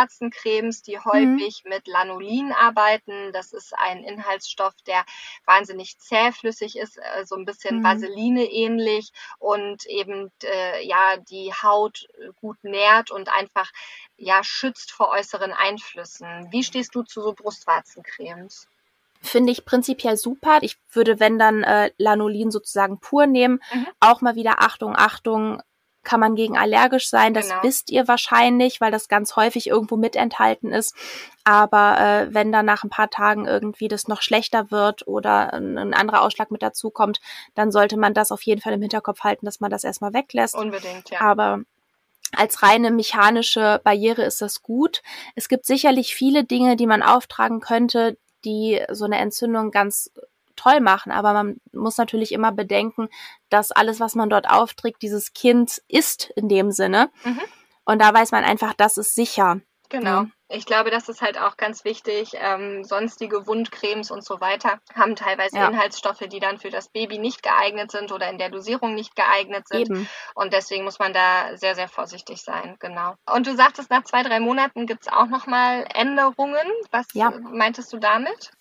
Brustwarzencremes, 0.08 0.82
die 0.82 0.96
mhm. 0.96 1.06
häufig 1.06 1.64
mhm. 1.64 1.70
mit 1.70 1.88
Lanolin 1.88 2.52
arbeiten. 2.52 3.32
Das 3.34 3.54
ist 3.54 3.74
ein 3.78 4.04
Inhaltsstoff, 4.04 4.74
der 4.86 5.04
wahnsinnig 5.46 6.00
zähflüssig 6.00 6.78
ist, 6.78 6.98
äh, 6.98 7.26
so 7.26 7.36
ein 7.36 7.46
bisschen 7.46 7.80
mhm. 7.80 7.84
Vaseline 7.84 8.46
ähnlich 8.46 9.12
und 9.40 9.86
eben 9.86 10.32
äh, 10.44 10.86
ja 10.86 11.18
die 11.18 11.52
Haut 11.54 12.08
gut 12.42 12.64
nährt 12.64 13.12
und 13.12 13.30
einfach 13.30 13.72
ja 14.18 14.44
schützt 14.44 14.92
vor 14.92 15.10
äußeren 15.10 15.52
Einflüssen. 15.52 16.48
Wie 16.52 16.64
stehst 16.64 16.96
du 16.96 17.04
zu 17.04 17.22
so 17.22 17.34
Brustwarzencremes? 17.34 18.68
Finde 19.20 19.52
ich 19.52 19.66
prinzipiell 19.66 20.16
super. 20.16 20.60
Ich 20.62 20.78
würde, 20.92 21.20
wenn 21.20 21.40
dann 21.40 21.64
äh, 21.64 21.92
Lanolin 21.98 22.52
sozusagen 22.52 23.00
pur 23.00 23.26
nehmen, 23.26 23.60
mhm. 23.74 23.88
auch 24.00 24.22
mal 24.22 24.36
wieder 24.36 24.62
Achtung, 24.62 24.96
Achtung, 24.96 25.62
kann 26.08 26.22
man 26.22 26.36
gegen 26.36 26.58
allergisch 26.58 27.10
sein. 27.10 27.34
Das 27.34 27.50
genau. 27.50 27.64
wisst 27.64 27.92
ihr 27.92 28.08
wahrscheinlich, 28.08 28.80
weil 28.80 28.92
das 28.92 29.10
ganz 29.10 29.36
häufig 29.36 29.68
irgendwo 29.68 29.98
mit 29.98 30.16
enthalten 30.16 30.72
ist. 30.72 30.96
Aber 31.44 32.00
äh, 32.00 32.34
wenn 32.34 32.54
dann 32.54 32.66
nach 32.66 32.86
ein 32.86 32.90
paar 32.90 33.10
Tagen 33.10 33.46
irgendwie 33.46 33.90
das 33.90 34.08
noch 34.08 34.22
schlechter 34.22 34.72
wird 34.72 35.06
oder 35.06 35.54
ein, 35.54 35.78
ein 35.78 35.94
anderer 35.94 36.22
Ausschlag 36.22 36.50
mit 36.50 36.64
dazu 36.64 36.92
kommt, 36.92 37.20
dann 37.56 37.74
sollte 37.74 37.98
man 37.98 38.14
das 38.14 38.32
auf 38.32 38.42
jeden 38.44 38.62
Fall 38.62 38.72
im 38.72 38.82
Hinterkopf 38.82 39.20
halten, 39.20 39.46
dass 39.46 39.60
man 39.60 39.70
das 39.70 39.84
erstmal 39.84 40.14
weglässt. 40.14 40.56
Unbedingt, 40.56 41.10
ja. 41.10 41.20
Aber 41.20 41.60
als 42.34 42.64
reine 42.64 42.90
mechanische 42.90 43.82
Barriere 43.84 44.24
ist 44.24 44.42
das 44.42 44.64
gut. 44.64 45.02
Es 45.36 45.50
gibt 45.50 45.66
sicherlich 45.66 46.16
viele 46.16 46.46
Dinge, 46.46 46.78
die 46.78 46.88
man 46.88 47.04
auftragen 47.04 47.60
könnte, 47.60 48.18
die 48.46 48.82
so 48.92 49.04
eine 49.04 49.18
Entzündung 49.18 49.72
ganz 49.72 50.10
toll 50.68 50.82
machen. 50.82 51.12
Aber 51.12 51.34
man 51.34 51.60
muss 51.72 51.98
natürlich 51.98 52.32
immer 52.32 52.52
bedenken, 52.52 53.10
dass 53.50 53.72
alles, 53.72 54.00
was 54.00 54.16
man 54.16 54.30
dort 54.30 54.50
aufträgt, 54.50 55.02
dieses 55.02 55.34
Kind 55.34 55.82
ist 55.88 56.32
in 56.36 56.50
dem 56.50 56.72
Sinne. 56.72 57.10
Mhm. 57.24 57.42
Und 57.86 58.02
da 58.02 58.14
weiß 58.14 58.32
man 58.32 58.44
einfach, 58.44 58.74
das 58.74 58.98
ist 58.98 59.16
sicher. 59.16 59.62
Genau. 59.90 60.26
Ich 60.50 60.66
glaube, 60.66 60.92
das 60.92 61.10
ist 61.10 61.22
halt 61.22 61.38
auch 61.38 61.58
ganz 61.58 61.84
wichtig. 61.84 62.32
Ähm, 62.36 62.84
sonstige 62.84 63.48
Wundcremes 63.48 64.12
und 64.12 64.24
so 64.24 64.40
weiter 64.40 64.80
haben 64.94 65.16
teilweise 65.16 65.58
ja. 65.58 65.68
Inhaltsstoffe, 65.68 66.20
die 66.20 66.40
dann 66.40 66.58
für 66.58 66.70
das 66.70 66.90
Baby 66.90 67.18
nicht 67.18 67.44
geeignet 67.44 67.92
sind 67.92 68.12
oder 68.12 68.30
in 68.30 68.38
der 68.38 68.50
Dosierung 68.50 68.96
nicht 68.96 69.16
geeignet 69.16 69.68
sind. 69.68 69.90
Eben. 69.90 70.10
Und 70.36 70.54
deswegen 70.54 70.86
muss 70.86 71.00
man 71.00 71.14
da 71.14 71.56
sehr, 71.58 71.76
sehr 71.76 71.90
vorsichtig 71.90 72.42
sein. 72.42 72.78
Genau. 72.80 73.16
Und 73.34 73.48
du 73.48 73.56
sagtest, 73.56 73.90
nach 73.90 74.04
zwei, 74.04 74.24
drei 74.24 74.40
Monaten 74.40 74.88
gibt 74.88 75.02
es 75.02 75.12
auch 75.12 75.28
nochmal 75.28 75.86
Änderungen. 75.94 76.68
Was 76.92 77.08
ja. 77.14 77.32
meintest 77.32 77.92
du 77.92 77.98
damit? 77.98 78.52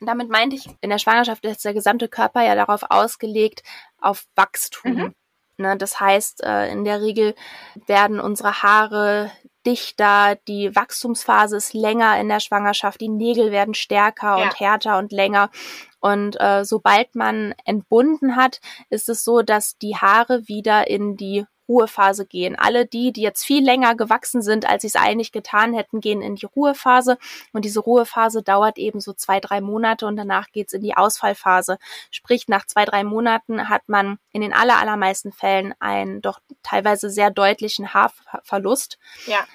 Damit 0.00 0.28
meinte 0.28 0.56
ich, 0.56 0.68
in 0.80 0.90
der 0.90 0.98
Schwangerschaft 0.98 1.44
ist 1.44 1.64
der 1.64 1.74
gesamte 1.74 2.08
Körper 2.08 2.42
ja 2.44 2.54
darauf 2.54 2.82
ausgelegt, 2.88 3.62
auf 4.00 4.24
Wachstum. 4.34 4.94
Mhm. 4.94 5.14
Ne, 5.60 5.76
das 5.76 5.98
heißt, 5.98 6.44
äh, 6.44 6.70
in 6.70 6.84
der 6.84 7.02
Regel 7.02 7.34
werden 7.86 8.20
unsere 8.20 8.62
Haare 8.62 9.32
dichter, 9.66 10.36
die 10.46 10.74
Wachstumsphase 10.76 11.56
ist 11.56 11.74
länger 11.74 12.18
in 12.20 12.28
der 12.28 12.38
Schwangerschaft, 12.38 13.00
die 13.00 13.08
Nägel 13.08 13.50
werden 13.50 13.74
stärker 13.74 14.38
ja. 14.38 14.44
und 14.44 14.60
härter 14.60 14.98
und 14.98 15.10
länger. 15.10 15.50
Und 15.98 16.40
äh, 16.40 16.64
sobald 16.64 17.16
man 17.16 17.54
entbunden 17.64 18.36
hat, 18.36 18.60
ist 18.88 19.08
es 19.08 19.24
so, 19.24 19.42
dass 19.42 19.76
die 19.78 19.96
Haare 19.96 20.46
wieder 20.46 20.88
in 20.88 21.16
die 21.16 21.44
Ruhephase 21.68 22.26
gehen. 22.26 22.56
Alle 22.58 22.86
die, 22.86 23.12
die 23.12 23.22
jetzt 23.22 23.44
viel 23.44 23.64
länger 23.64 23.94
gewachsen 23.94 24.42
sind, 24.42 24.68
als 24.68 24.82
sie 24.82 24.88
es 24.88 24.96
eigentlich 24.96 25.32
getan 25.32 25.74
hätten, 25.74 26.00
gehen 26.00 26.22
in 26.22 26.36
die 26.36 26.46
Ruhephase. 26.46 27.18
Und 27.52 27.64
diese 27.64 27.80
Ruhephase 27.80 28.42
dauert 28.42 28.78
eben 28.78 29.00
so 29.00 29.12
zwei, 29.12 29.40
drei 29.40 29.60
Monate 29.60 30.06
und 30.06 30.16
danach 30.16 30.50
geht's 30.52 30.72
in 30.72 30.82
die 30.82 30.96
Ausfallphase. 30.96 31.78
Sprich, 32.10 32.48
nach 32.48 32.66
zwei, 32.66 32.84
drei 32.84 33.04
Monaten 33.04 33.68
hat 33.68 33.82
man 33.88 34.18
in 34.32 34.40
den 34.40 34.52
aller, 34.52 34.78
allermeisten 34.78 35.32
Fällen 35.32 35.74
einen 35.80 36.22
doch 36.22 36.40
teilweise 36.62 37.10
sehr 37.10 37.30
deutlichen 37.30 37.92
Haarverlust. 37.94 38.98
Ja. 39.26 39.46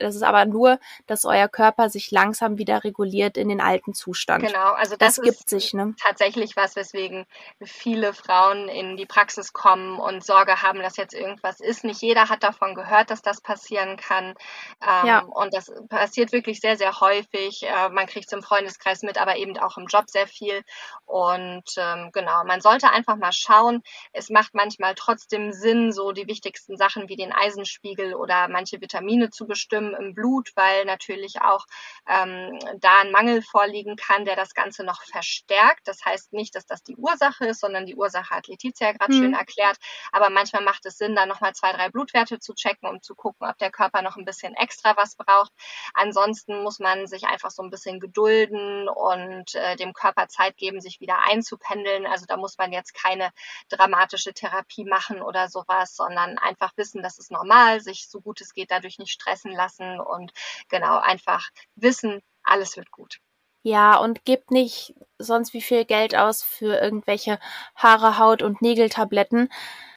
Das 0.00 0.16
ist 0.16 0.22
aber 0.22 0.46
nur, 0.46 0.80
dass 1.06 1.24
euer 1.24 1.48
Körper 1.48 1.90
sich 1.90 2.10
langsam 2.10 2.56
wieder 2.56 2.84
reguliert 2.84 3.36
in 3.36 3.48
den 3.48 3.60
alten 3.60 3.92
Zustand. 3.92 4.44
Genau, 4.44 4.72
also 4.72 4.96
das, 4.96 5.16
das 5.16 5.24
gibt 5.24 5.48
sich, 5.48 5.74
ne? 5.74 5.94
tatsächlich 6.02 6.56
was, 6.56 6.74
weswegen 6.74 7.26
viele 7.62 8.14
Frauen 8.14 8.68
in 8.68 8.96
die 8.96 9.04
Praxis 9.04 9.52
kommen 9.52 9.98
und 9.98 10.24
Sorge 10.24 10.62
haben, 10.62 10.80
dass 10.80 10.96
jetzt 10.96 11.14
irgendwas 11.14 11.60
ist. 11.60 11.84
Nicht 11.84 12.00
jeder 12.00 12.30
hat 12.30 12.42
davon 12.42 12.74
gehört, 12.74 13.10
dass 13.10 13.20
das 13.20 13.42
passieren 13.42 13.98
kann. 13.98 14.34
Ähm, 14.80 15.06
ja. 15.06 15.18
Und 15.20 15.54
das 15.54 15.70
passiert 15.88 16.32
wirklich 16.32 16.60
sehr, 16.60 16.76
sehr 16.78 17.00
häufig. 17.00 17.62
Äh, 17.62 17.90
man 17.90 18.06
kriegt 18.06 18.26
es 18.26 18.32
im 18.32 18.42
Freundeskreis 18.42 19.02
mit, 19.02 19.20
aber 19.20 19.36
eben 19.36 19.58
auch 19.58 19.76
im 19.76 19.86
Job 19.86 20.08
sehr 20.08 20.26
viel. 20.26 20.62
Und 21.04 21.64
ähm, 21.76 22.10
genau, 22.12 22.44
man 22.44 22.62
sollte 22.62 22.90
einfach 22.90 23.16
mal 23.16 23.32
schauen. 23.32 23.82
Es 24.12 24.30
macht 24.30 24.54
manchmal 24.54 24.94
trotzdem 24.94 25.52
Sinn, 25.52 25.92
so 25.92 26.12
die 26.12 26.26
wichtigsten 26.26 26.78
Sachen 26.78 27.08
wie 27.08 27.16
den 27.16 27.32
Eisenspiegel 27.32 28.14
oder 28.14 28.48
manche 28.48 28.80
Vitamine 28.80 29.28
zu 29.28 29.46
bestimmen 29.46 29.89
im 29.94 30.14
Blut, 30.14 30.50
weil 30.54 30.84
natürlich 30.84 31.40
auch 31.40 31.64
ähm, 32.08 32.58
da 32.78 33.00
ein 33.00 33.12
Mangel 33.12 33.42
vorliegen 33.42 33.96
kann, 33.96 34.24
der 34.24 34.36
das 34.36 34.54
Ganze 34.54 34.84
noch 34.84 35.02
verstärkt. 35.04 35.86
Das 35.86 36.04
heißt 36.04 36.32
nicht, 36.32 36.54
dass 36.54 36.66
das 36.66 36.82
die 36.82 36.96
Ursache 36.96 37.46
ist, 37.46 37.60
sondern 37.60 37.86
die 37.86 37.96
Ursache 37.96 38.30
hat 38.30 38.48
Letizia 38.48 38.92
gerade 38.92 39.12
mhm. 39.12 39.18
schön 39.18 39.34
erklärt. 39.34 39.76
Aber 40.12 40.30
manchmal 40.30 40.62
macht 40.62 40.84
es 40.86 40.98
Sinn, 40.98 41.14
da 41.14 41.26
nochmal 41.26 41.54
zwei, 41.54 41.72
drei 41.72 41.88
Blutwerte 41.88 42.38
zu 42.38 42.54
checken, 42.54 42.88
um 42.88 43.02
zu 43.02 43.14
gucken, 43.14 43.48
ob 43.48 43.56
der 43.58 43.70
Körper 43.70 44.02
noch 44.02 44.16
ein 44.16 44.24
bisschen 44.24 44.54
extra 44.54 44.96
was 44.96 45.16
braucht. 45.16 45.52
Ansonsten 45.94 46.62
muss 46.62 46.78
man 46.78 47.06
sich 47.06 47.24
einfach 47.24 47.50
so 47.50 47.62
ein 47.62 47.70
bisschen 47.70 48.00
gedulden 48.00 48.88
und 48.88 49.54
äh, 49.54 49.76
dem 49.76 49.92
Körper 49.92 50.28
Zeit 50.28 50.56
geben, 50.56 50.80
sich 50.80 51.00
wieder 51.00 51.18
einzupendeln. 51.24 52.06
Also 52.06 52.26
da 52.26 52.36
muss 52.36 52.58
man 52.58 52.72
jetzt 52.72 52.94
keine 52.94 53.30
dramatische 53.68 54.34
Therapie 54.34 54.84
machen 54.84 55.22
oder 55.22 55.48
sowas, 55.48 55.96
sondern 55.96 56.38
einfach 56.38 56.72
wissen, 56.76 57.02
das 57.02 57.18
ist 57.18 57.30
normal, 57.30 57.80
sich 57.80 58.08
so 58.08 58.20
gut 58.20 58.40
es 58.40 58.54
geht 58.54 58.70
dadurch 58.70 58.98
nicht 58.98 59.12
stressen 59.12 59.52
lassen 59.52 59.79
lassen 59.80 60.00
und 60.00 60.32
genau 60.68 60.98
einfach 60.98 61.48
wissen, 61.74 62.20
alles 62.42 62.76
wird 62.76 62.90
gut. 62.90 63.18
Ja, 63.62 63.96
und 63.98 64.24
gebt 64.24 64.50
nicht 64.50 64.94
sonst 65.18 65.52
wie 65.52 65.60
viel 65.60 65.84
Geld 65.84 66.16
aus 66.16 66.42
für 66.42 66.80
irgendwelche 66.80 67.38
Haare, 67.74 68.18
Haut 68.18 68.42
und 68.42 68.62
Nägeltabletten 68.62 69.50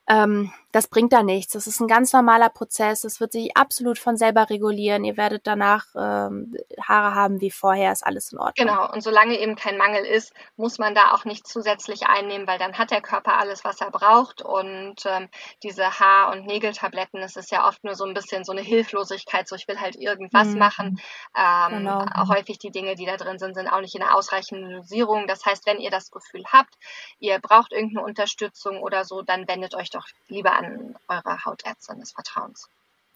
ähm, 0.07 0.51
das 0.73 0.87
bringt 0.87 1.13
da 1.13 1.21
nichts. 1.21 1.53
Das 1.53 1.67
ist 1.67 1.79
ein 1.79 1.87
ganz 1.87 2.13
normaler 2.13 2.49
Prozess. 2.49 3.01
Das 3.01 3.19
wird 3.19 3.31
sich 3.31 3.55
absolut 3.55 3.99
von 3.99 4.17
selber 4.17 4.49
regulieren. 4.49 5.03
Ihr 5.03 5.17
werdet 5.17 5.45
danach 5.45 5.85
ähm, 5.95 6.57
Haare 6.81 7.13
haben 7.13 7.41
wie 7.41 7.51
vorher, 7.51 7.91
ist 7.91 8.03
alles 8.03 8.31
in 8.31 8.39
Ordnung. 8.39 8.67
Genau, 8.67 8.91
und 8.91 9.01
solange 9.01 9.39
eben 9.39 9.55
kein 9.55 9.77
Mangel 9.77 10.03
ist, 10.03 10.33
muss 10.57 10.79
man 10.79 10.95
da 10.95 11.11
auch 11.11 11.25
nicht 11.25 11.47
zusätzlich 11.47 12.07
einnehmen, 12.07 12.47
weil 12.47 12.57
dann 12.57 12.79
hat 12.79 12.89
der 12.89 13.01
Körper 13.01 13.37
alles, 13.37 13.63
was 13.63 13.81
er 13.81 13.91
braucht. 13.91 14.41
Und 14.41 14.95
ähm, 15.05 15.29
diese 15.61 15.99
Haar- 15.99 16.31
und 16.31 16.47
Nägeltabletten, 16.47 17.21
das 17.21 17.35
ist 17.35 17.51
ja 17.51 17.67
oft 17.67 17.83
nur 17.83 17.93
so 17.93 18.05
ein 18.05 18.15
bisschen 18.15 18.43
so 18.43 18.51
eine 18.51 18.61
Hilflosigkeit, 18.61 19.47
so 19.47 19.55
ich 19.55 19.67
will 19.67 19.79
halt 19.79 19.95
irgendwas 19.95 20.47
mhm. 20.47 20.57
machen. 20.57 21.01
Ähm, 21.37 21.77
genau. 21.77 22.05
Häufig 22.29 22.57
die 22.57 22.71
Dinge, 22.71 22.95
die 22.95 23.05
da 23.05 23.17
drin 23.17 23.37
sind, 23.37 23.53
sind 23.53 23.67
auch 23.67 23.81
nicht 23.81 23.93
in 23.93 24.01
einer 24.01 24.15
ausreichenden 24.15 24.71
Dosierung. 24.71 25.27
Das 25.27 25.45
heißt, 25.45 25.67
wenn 25.67 25.79
ihr 25.79 25.91
das 25.91 26.09
Gefühl 26.09 26.45
habt, 26.51 26.73
ihr 27.19 27.37
braucht 27.37 27.73
irgendeine 27.73 28.07
Unterstützung 28.07 28.81
oder 28.81 29.05
so, 29.05 29.21
dann 29.21 29.47
wendet 29.47 29.75
euch 29.75 29.91
doch 29.91 30.07
lieber 30.29 30.53
an 30.53 30.62
eure 31.07 31.45
Hautärztin 31.45 31.99
des 31.99 32.11
Vertrauens. 32.13 32.69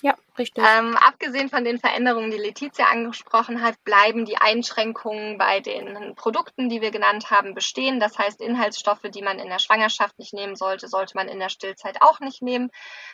Ja, 0.04 0.16
richtig. 0.38 0.64
Ähm, 0.64 0.96
abgesehen 0.96 1.50
von 1.50 1.64
den 1.64 1.80
Veränderungen, 1.80 2.30
die 2.30 2.38
Letizia 2.38 2.86
angesprochen 2.86 3.64
hat, 3.64 3.84
bleiben 3.84 4.26
die 4.26 4.38
Einschränkungen 4.38 5.40
bei 5.40 5.60
den 5.60 6.14
Produkten, 6.14 6.70
die 6.70 6.82
wir 6.82 6.92
genannt 6.92 7.32
haben, 7.32 7.56
bestehen. 7.56 8.00
Das 8.00 8.20
heißt, 8.20 8.40
Inhaltsstoffe, 8.40 9.02
die 9.10 9.24
man 9.24 9.40
in 9.40 9.50
der 9.50 9.58
Schwangerschaft 9.58 10.20
nicht 10.20 10.34
nehmen 10.34 10.56
sollte, 10.56 10.88
sollte 10.88 11.16
man 11.16 11.28
in 11.28 11.40
der 11.40 11.50
Stillzeit 11.50 11.98
auch 12.02 12.20
nicht 12.20 12.44
nehmen, 12.44 12.70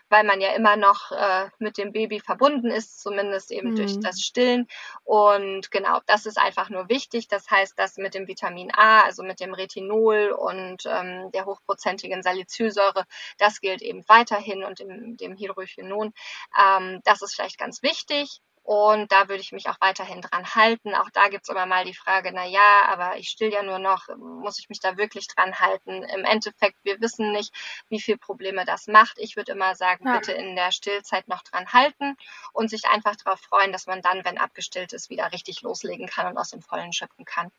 weil 0.10 0.26
man 0.26 0.42
ja 0.42 0.52
immer 0.56 0.76
noch 0.76 1.12
äh, 1.12 1.48
mit 1.58 1.78
dem 1.78 1.94
Baby 1.94 2.20
verbunden 2.20 2.70
ist, 2.70 3.02
zumindest 3.02 3.52
eben 3.52 3.72
mhm. 3.72 3.76
durch 3.78 4.00
das 4.02 4.20
Stillen. 4.20 4.68
Und 5.06 5.72
genau, 5.72 6.02
das 6.06 6.26
ist 6.26 6.38
einfach 6.38 6.70
nur 6.70 6.90
wichtig. 6.90 7.30
Das 7.30 7.50
heißt, 7.50 7.80
dass 7.80 7.96
mit 7.96 8.14
dem 8.14 8.28
Vitamin 8.28 8.74
A, 8.76 9.04
also 9.04 9.24
mit 9.24 9.40
dem 9.40 9.54
Retinol 9.54 10.32
und 10.32 10.84
ähm, 10.86 11.32
der 11.32 11.46
hochprozentigen 11.46 12.24
Salicylsäure, 12.24 13.06
das 13.38 13.62
gilt 13.62 13.82
eben 13.82 14.04
weiterhin 14.10 14.66
und 14.66 14.80
dem, 14.80 15.16
dem 15.16 15.38
Hydrochinon. 15.38 16.14
Äh, 16.58 16.73
ähm, 16.78 17.02
das 17.04 17.22
ist 17.22 17.36
vielleicht 17.36 17.58
ganz 17.58 17.84
wichtig. 17.84 18.42
Und 18.64 19.12
da 19.12 19.28
würde 19.28 19.42
ich 19.42 19.52
mich 19.52 19.68
auch 19.68 19.76
weiterhin 19.82 20.22
dran 20.22 20.56
halten. 20.56 20.96
Auch 20.96 21.10
da 21.10 21.28
gibt 21.28 21.44
es 21.44 21.50
immer 21.50 21.66
mal 21.66 21.84
die 21.84 21.94
Frage, 21.94 22.32
na 22.34 22.46
ja, 22.46 22.86
aber 22.88 23.18
ich 23.18 23.28
still 23.28 23.52
ja 23.52 23.62
nur 23.62 23.78
noch, 23.78 24.08
muss 24.18 24.58
ich 24.58 24.70
mich 24.70 24.80
da 24.80 24.96
wirklich 24.96 25.28
dran 25.28 25.60
halten? 25.60 26.02
Im 26.04 26.24
Endeffekt, 26.24 26.78
wir 26.84 27.02
wissen 27.02 27.34
nicht, 27.34 27.54
wie 27.90 28.00
viel 28.00 28.18
Probleme 28.18 28.64
das 28.64 28.88
macht. 28.88 29.18
Ich 29.20 29.36
würde 29.36 29.52
immer 29.52 29.76
sagen, 29.76 30.08
ja. 30.08 30.14
bitte 30.18 30.32
in 30.32 30.56
der 30.56 30.72
Stillzeit 30.72 31.28
noch 31.28 31.44
dran 31.44 31.74
halten 31.74 32.16
und 32.54 32.70
sich 32.70 32.86
einfach 32.86 33.18
darauf 33.18 33.42
freuen, 33.42 33.74
dass 33.74 33.86
man 33.86 34.02
dann, 34.02 34.24
wenn 34.24 34.38
abgestillt 34.38 34.94
ist, 34.94 35.10
wieder 35.10 35.34
richtig 35.34 35.62
loslegen 35.62 36.08
kann 36.08 36.28
und 36.28 36.38
aus 36.38 36.52
dem 36.52 36.62
Vollen 36.62 36.94
schöpfen 36.94 37.26
kann. 37.26 37.52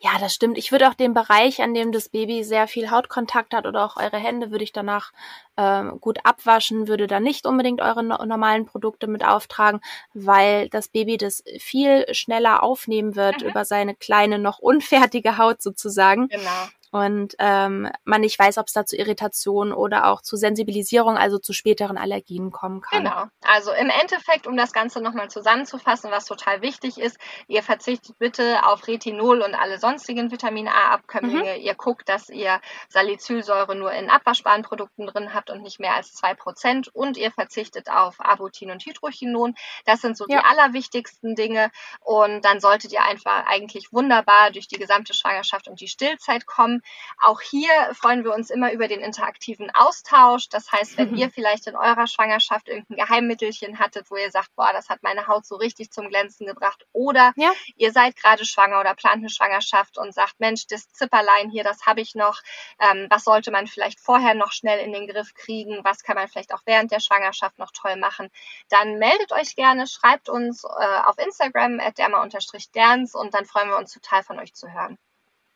Ja, 0.00 0.18
das 0.20 0.34
stimmt. 0.34 0.58
Ich 0.58 0.72
würde 0.72 0.88
auch 0.88 0.94
den 0.94 1.14
Bereich, 1.14 1.62
an 1.62 1.74
dem 1.74 1.90
das 1.90 2.08
Baby 2.08 2.44
sehr 2.44 2.68
viel 2.68 2.90
Hautkontakt 2.90 3.54
hat 3.54 3.66
oder 3.66 3.84
auch 3.84 3.96
eure 3.96 4.18
Hände, 4.18 4.50
würde 4.50 4.64
ich 4.64 4.72
danach 4.72 5.12
ähm, 5.56 5.98
gut 6.00 6.18
abwaschen, 6.24 6.88
würde 6.88 7.06
da 7.06 7.20
nicht 7.20 7.46
unbedingt 7.46 7.80
eure 7.80 8.02
no 8.02 8.24
normalen 8.24 8.66
Produkte 8.66 9.06
mit 9.06 9.24
auftragen, 9.24 9.80
weil 10.12 10.68
das 10.68 10.88
Baby 10.88 11.16
das 11.16 11.42
viel 11.58 12.06
schneller 12.14 12.62
aufnehmen 12.62 13.16
wird 13.16 13.42
mhm. 13.42 13.48
über 13.48 13.64
seine 13.64 13.94
kleine, 13.94 14.38
noch 14.38 14.58
unfertige 14.58 15.38
Haut 15.38 15.62
sozusagen. 15.62 16.28
Genau 16.28 16.68
und 16.94 17.34
ähm, 17.40 17.90
man 18.04 18.20
nicht 18.20 18.38
weiß, 18.38 18.56
ob 18.58 18.68
es 18.68 18.72
da 18.72 18.86
zu 18.86 18.94
Irritationen 18.94 19.72
oder 19.72 20.06
auch 20.06 20.22
zu 20.22 20.36
Sensibilisierung, 20.36 21.16
also 21.16 21.38
zu 21.38 21.52
späteren 21.52 21.98
Allergien 21.98 22.52
kommen 22.52 22.82
kann. 22.82 23.02
Genau. 23.02 23.24
Also 23.42 23.72
im 23.72 23.90
Endeffekt, 23.90 24.46
um 24.46 24.56
das 24.56 24.72
Ganze 24.72 25.00
nochmal 25.00 25.28
zusammenzufassen, 25.28 26.12
was 26.12 26.24
total 26.26 26.62
wichtig 26.62 26.98
ist, 26.98 27.18
ihr 27.48 27.64
verzichtet 27.64 28.16
bitte 28.20 28.64
auf 28.64 28.86
Retinol 28.86 29.42
und 29.42 29.56
alle 29.56 29.78
sonstigen 29.80 30.30
Vitamin 30.30 30.68
A-Abkömmlinge. 30.68 31.56
Mhm. 31.56 31.62
Ihr 31.62 31.74
guckt, 31.74 32.08
dass 32.08 32.28
ihr 32.28 32.60
Salicylsäure 32.90 33.74
nur 33.74 33.90
in 33.90 34.08
abwaschbaren 34.08 34.62
Produkten 34.62 35.08
drin 35.08 35.34
habt 35.34 35.50
und 35.50 35.62
nicht 35.62 35.80
mehr 35.80 35.96
als 35.96 36.12
zwei 36.12 36.34
Prozent. 36.34 36.94
Und 36.94 37.16
ihr 37.16 37.32
verzichtet 37.32 37.90
auf 37.90 38.20
Abutin 38.20 38.70
und 38.70 38.86
Hydrochinon. 38.86 39.56
Das 39.84 40.00
sind 40.00 40.16
so 40.16 40.26
ja. 40.28 40.38
die 40.38 40.44
allerwichtigsten 40.46 41.34
Dinge. 41.34 41.72
Und 41.98 42.44
dann 42.44 42.60
solltet 42.60 42.92
ihr 42.92 43.02
einfach 43.02 43.46
eigentlich 43.46 43.92
wunderbar 43.92 44.52
durch 44.52 44.68
die 44.68 44.78
gesamte 44.78 45.12
Schwangerschaft 45.12 45.66
und 45.66 45.80
die 45.80 45.88
Stillzeit 45.88 46.46
kommen. 46.46 46.82
Auch 47.20 47.40
hier 47.40 47.70
freuen 47.94 48.24
wir 48.24 48.34
uns 48.34 48.50
immer 48.50 48.72
über 48.72 48.88
den 48.88 49.00
interaktiven 49.00 49.70
Austausch. 49.74 50.48
Das 50.48 50.70
heißt, 50.72 50.98
wenn 50.98 51.12
mhm. 51.12 51.16
ihr 51.16 51.30
vielleicht 51.30 51.66
in 51.66 51.76
eurer 51.76 52.06
Schwangerschaft 52.06 52.68
irgendein 52.68 52.96
Geheimmittelchen 52.96 53.78
hattet, 53.78 54.10
wo 54.10 54.16
ihr 54.16 54.30
sagt, 54.30 54.54
boah, 54.56 54.70
das 54.72 54.88
hat 54.88 55.02
meine 55.02 55.26
Haut 55.26 55.46
so 55.46 55.56
richtig 55.56 55.90
zum 55.90 56.08
Glänzen 56.08 56.46
gebracht, 56.46 56.86
oder 56.92 57.32
ja. 57.36 57.52
ihr 57.76 57.92
seid 57.92 58.16
gerade 58.16 58.44
schwanger 58.44 58.80
oder 58.80 58.94
plant 58.94 59.16
eine 59.16 59.30
Schwangerschaft 59.30 59.98
und 59.98 60.14
sagt, 60.14 60.40
Mensch, 60.40 60.66
das 60.66 60.88
Zipperlein 60.88 61.50
hier, 61.50 61.64
das 61.64 61.86
habe 61.86 62.00
ich 62.00 62.14
noch. 62.14 62.40
Ähm, 62.78 63.06
was 63.10 63.24
sollte 63.24 63.50
man 63.50 63.66
vielleicht 63.66 64.00
vorher 64.00 64.34
noch 64.34 64.52
schnell 64.52 64.78
in 64.80 64.92
den 64.92 65.06
Griff 65.06 65.34
kriegen? 65.34 65.80
Was 65.82 66.02
kann 66.02 66.16
man 66.16 66.28
vielleicht 66.28 66.52
auch 66.52 66.62
während 66.66 66.92
der 66.92 67.00
Schwangerschaft 67.00 67.58
noch 67.58 67.72
toll 67.72 67.96
machen? 67.96 68.30
Dann 68.68 68.98
meldet 68.98 69.32
euch 69.32 69.56
gerne, 69.56 69.86
schreibt 69.86 70.28
uns 70.28 70.64
äh, 70.64 70.98
auf 71.04 71.18
Instagram 71.18 71.80
at 71.80 71.98
derma-derns 71.98 73.14
und 73.14 73.34
dann 73.34 73.44
freuen 73.44 73.68
wir 73.68 73.78
uns 73.78 73.92
total 73.92 74.22
von 74.22 74.38
euch 74.38 74.54
zu 74.54 74.72
hören. 74.72 74.98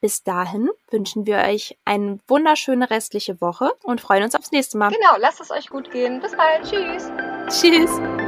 Bis 0.00 0.22
dahin 0.22 0.70
wünschen 0.90 1.26
wir 1.26 1.38
euch 1.38 1.76
eine 1.84 2.20
wunderschöne 2.28 2.88
restliche 2.88 3.40
Woche 3.40 3.72
und 3.82 4.00
freuen 4.00 4.22
uns 4.22 4.34
aufs 4.34 4.52
nächste 4.52 4.78
Mal. 4.78 4.90
Genau, 4.90 5.16
lasst 5.18 5.40
es 5.40 5.50
euch 5.50 5.68
gut 5.68 5.90
gehen. 5.90 6.20
Bis 6.20 6.36
bald. 6.36 6.62
Tschüss. 6.64 7.10
Tschüss. 7.48 8.27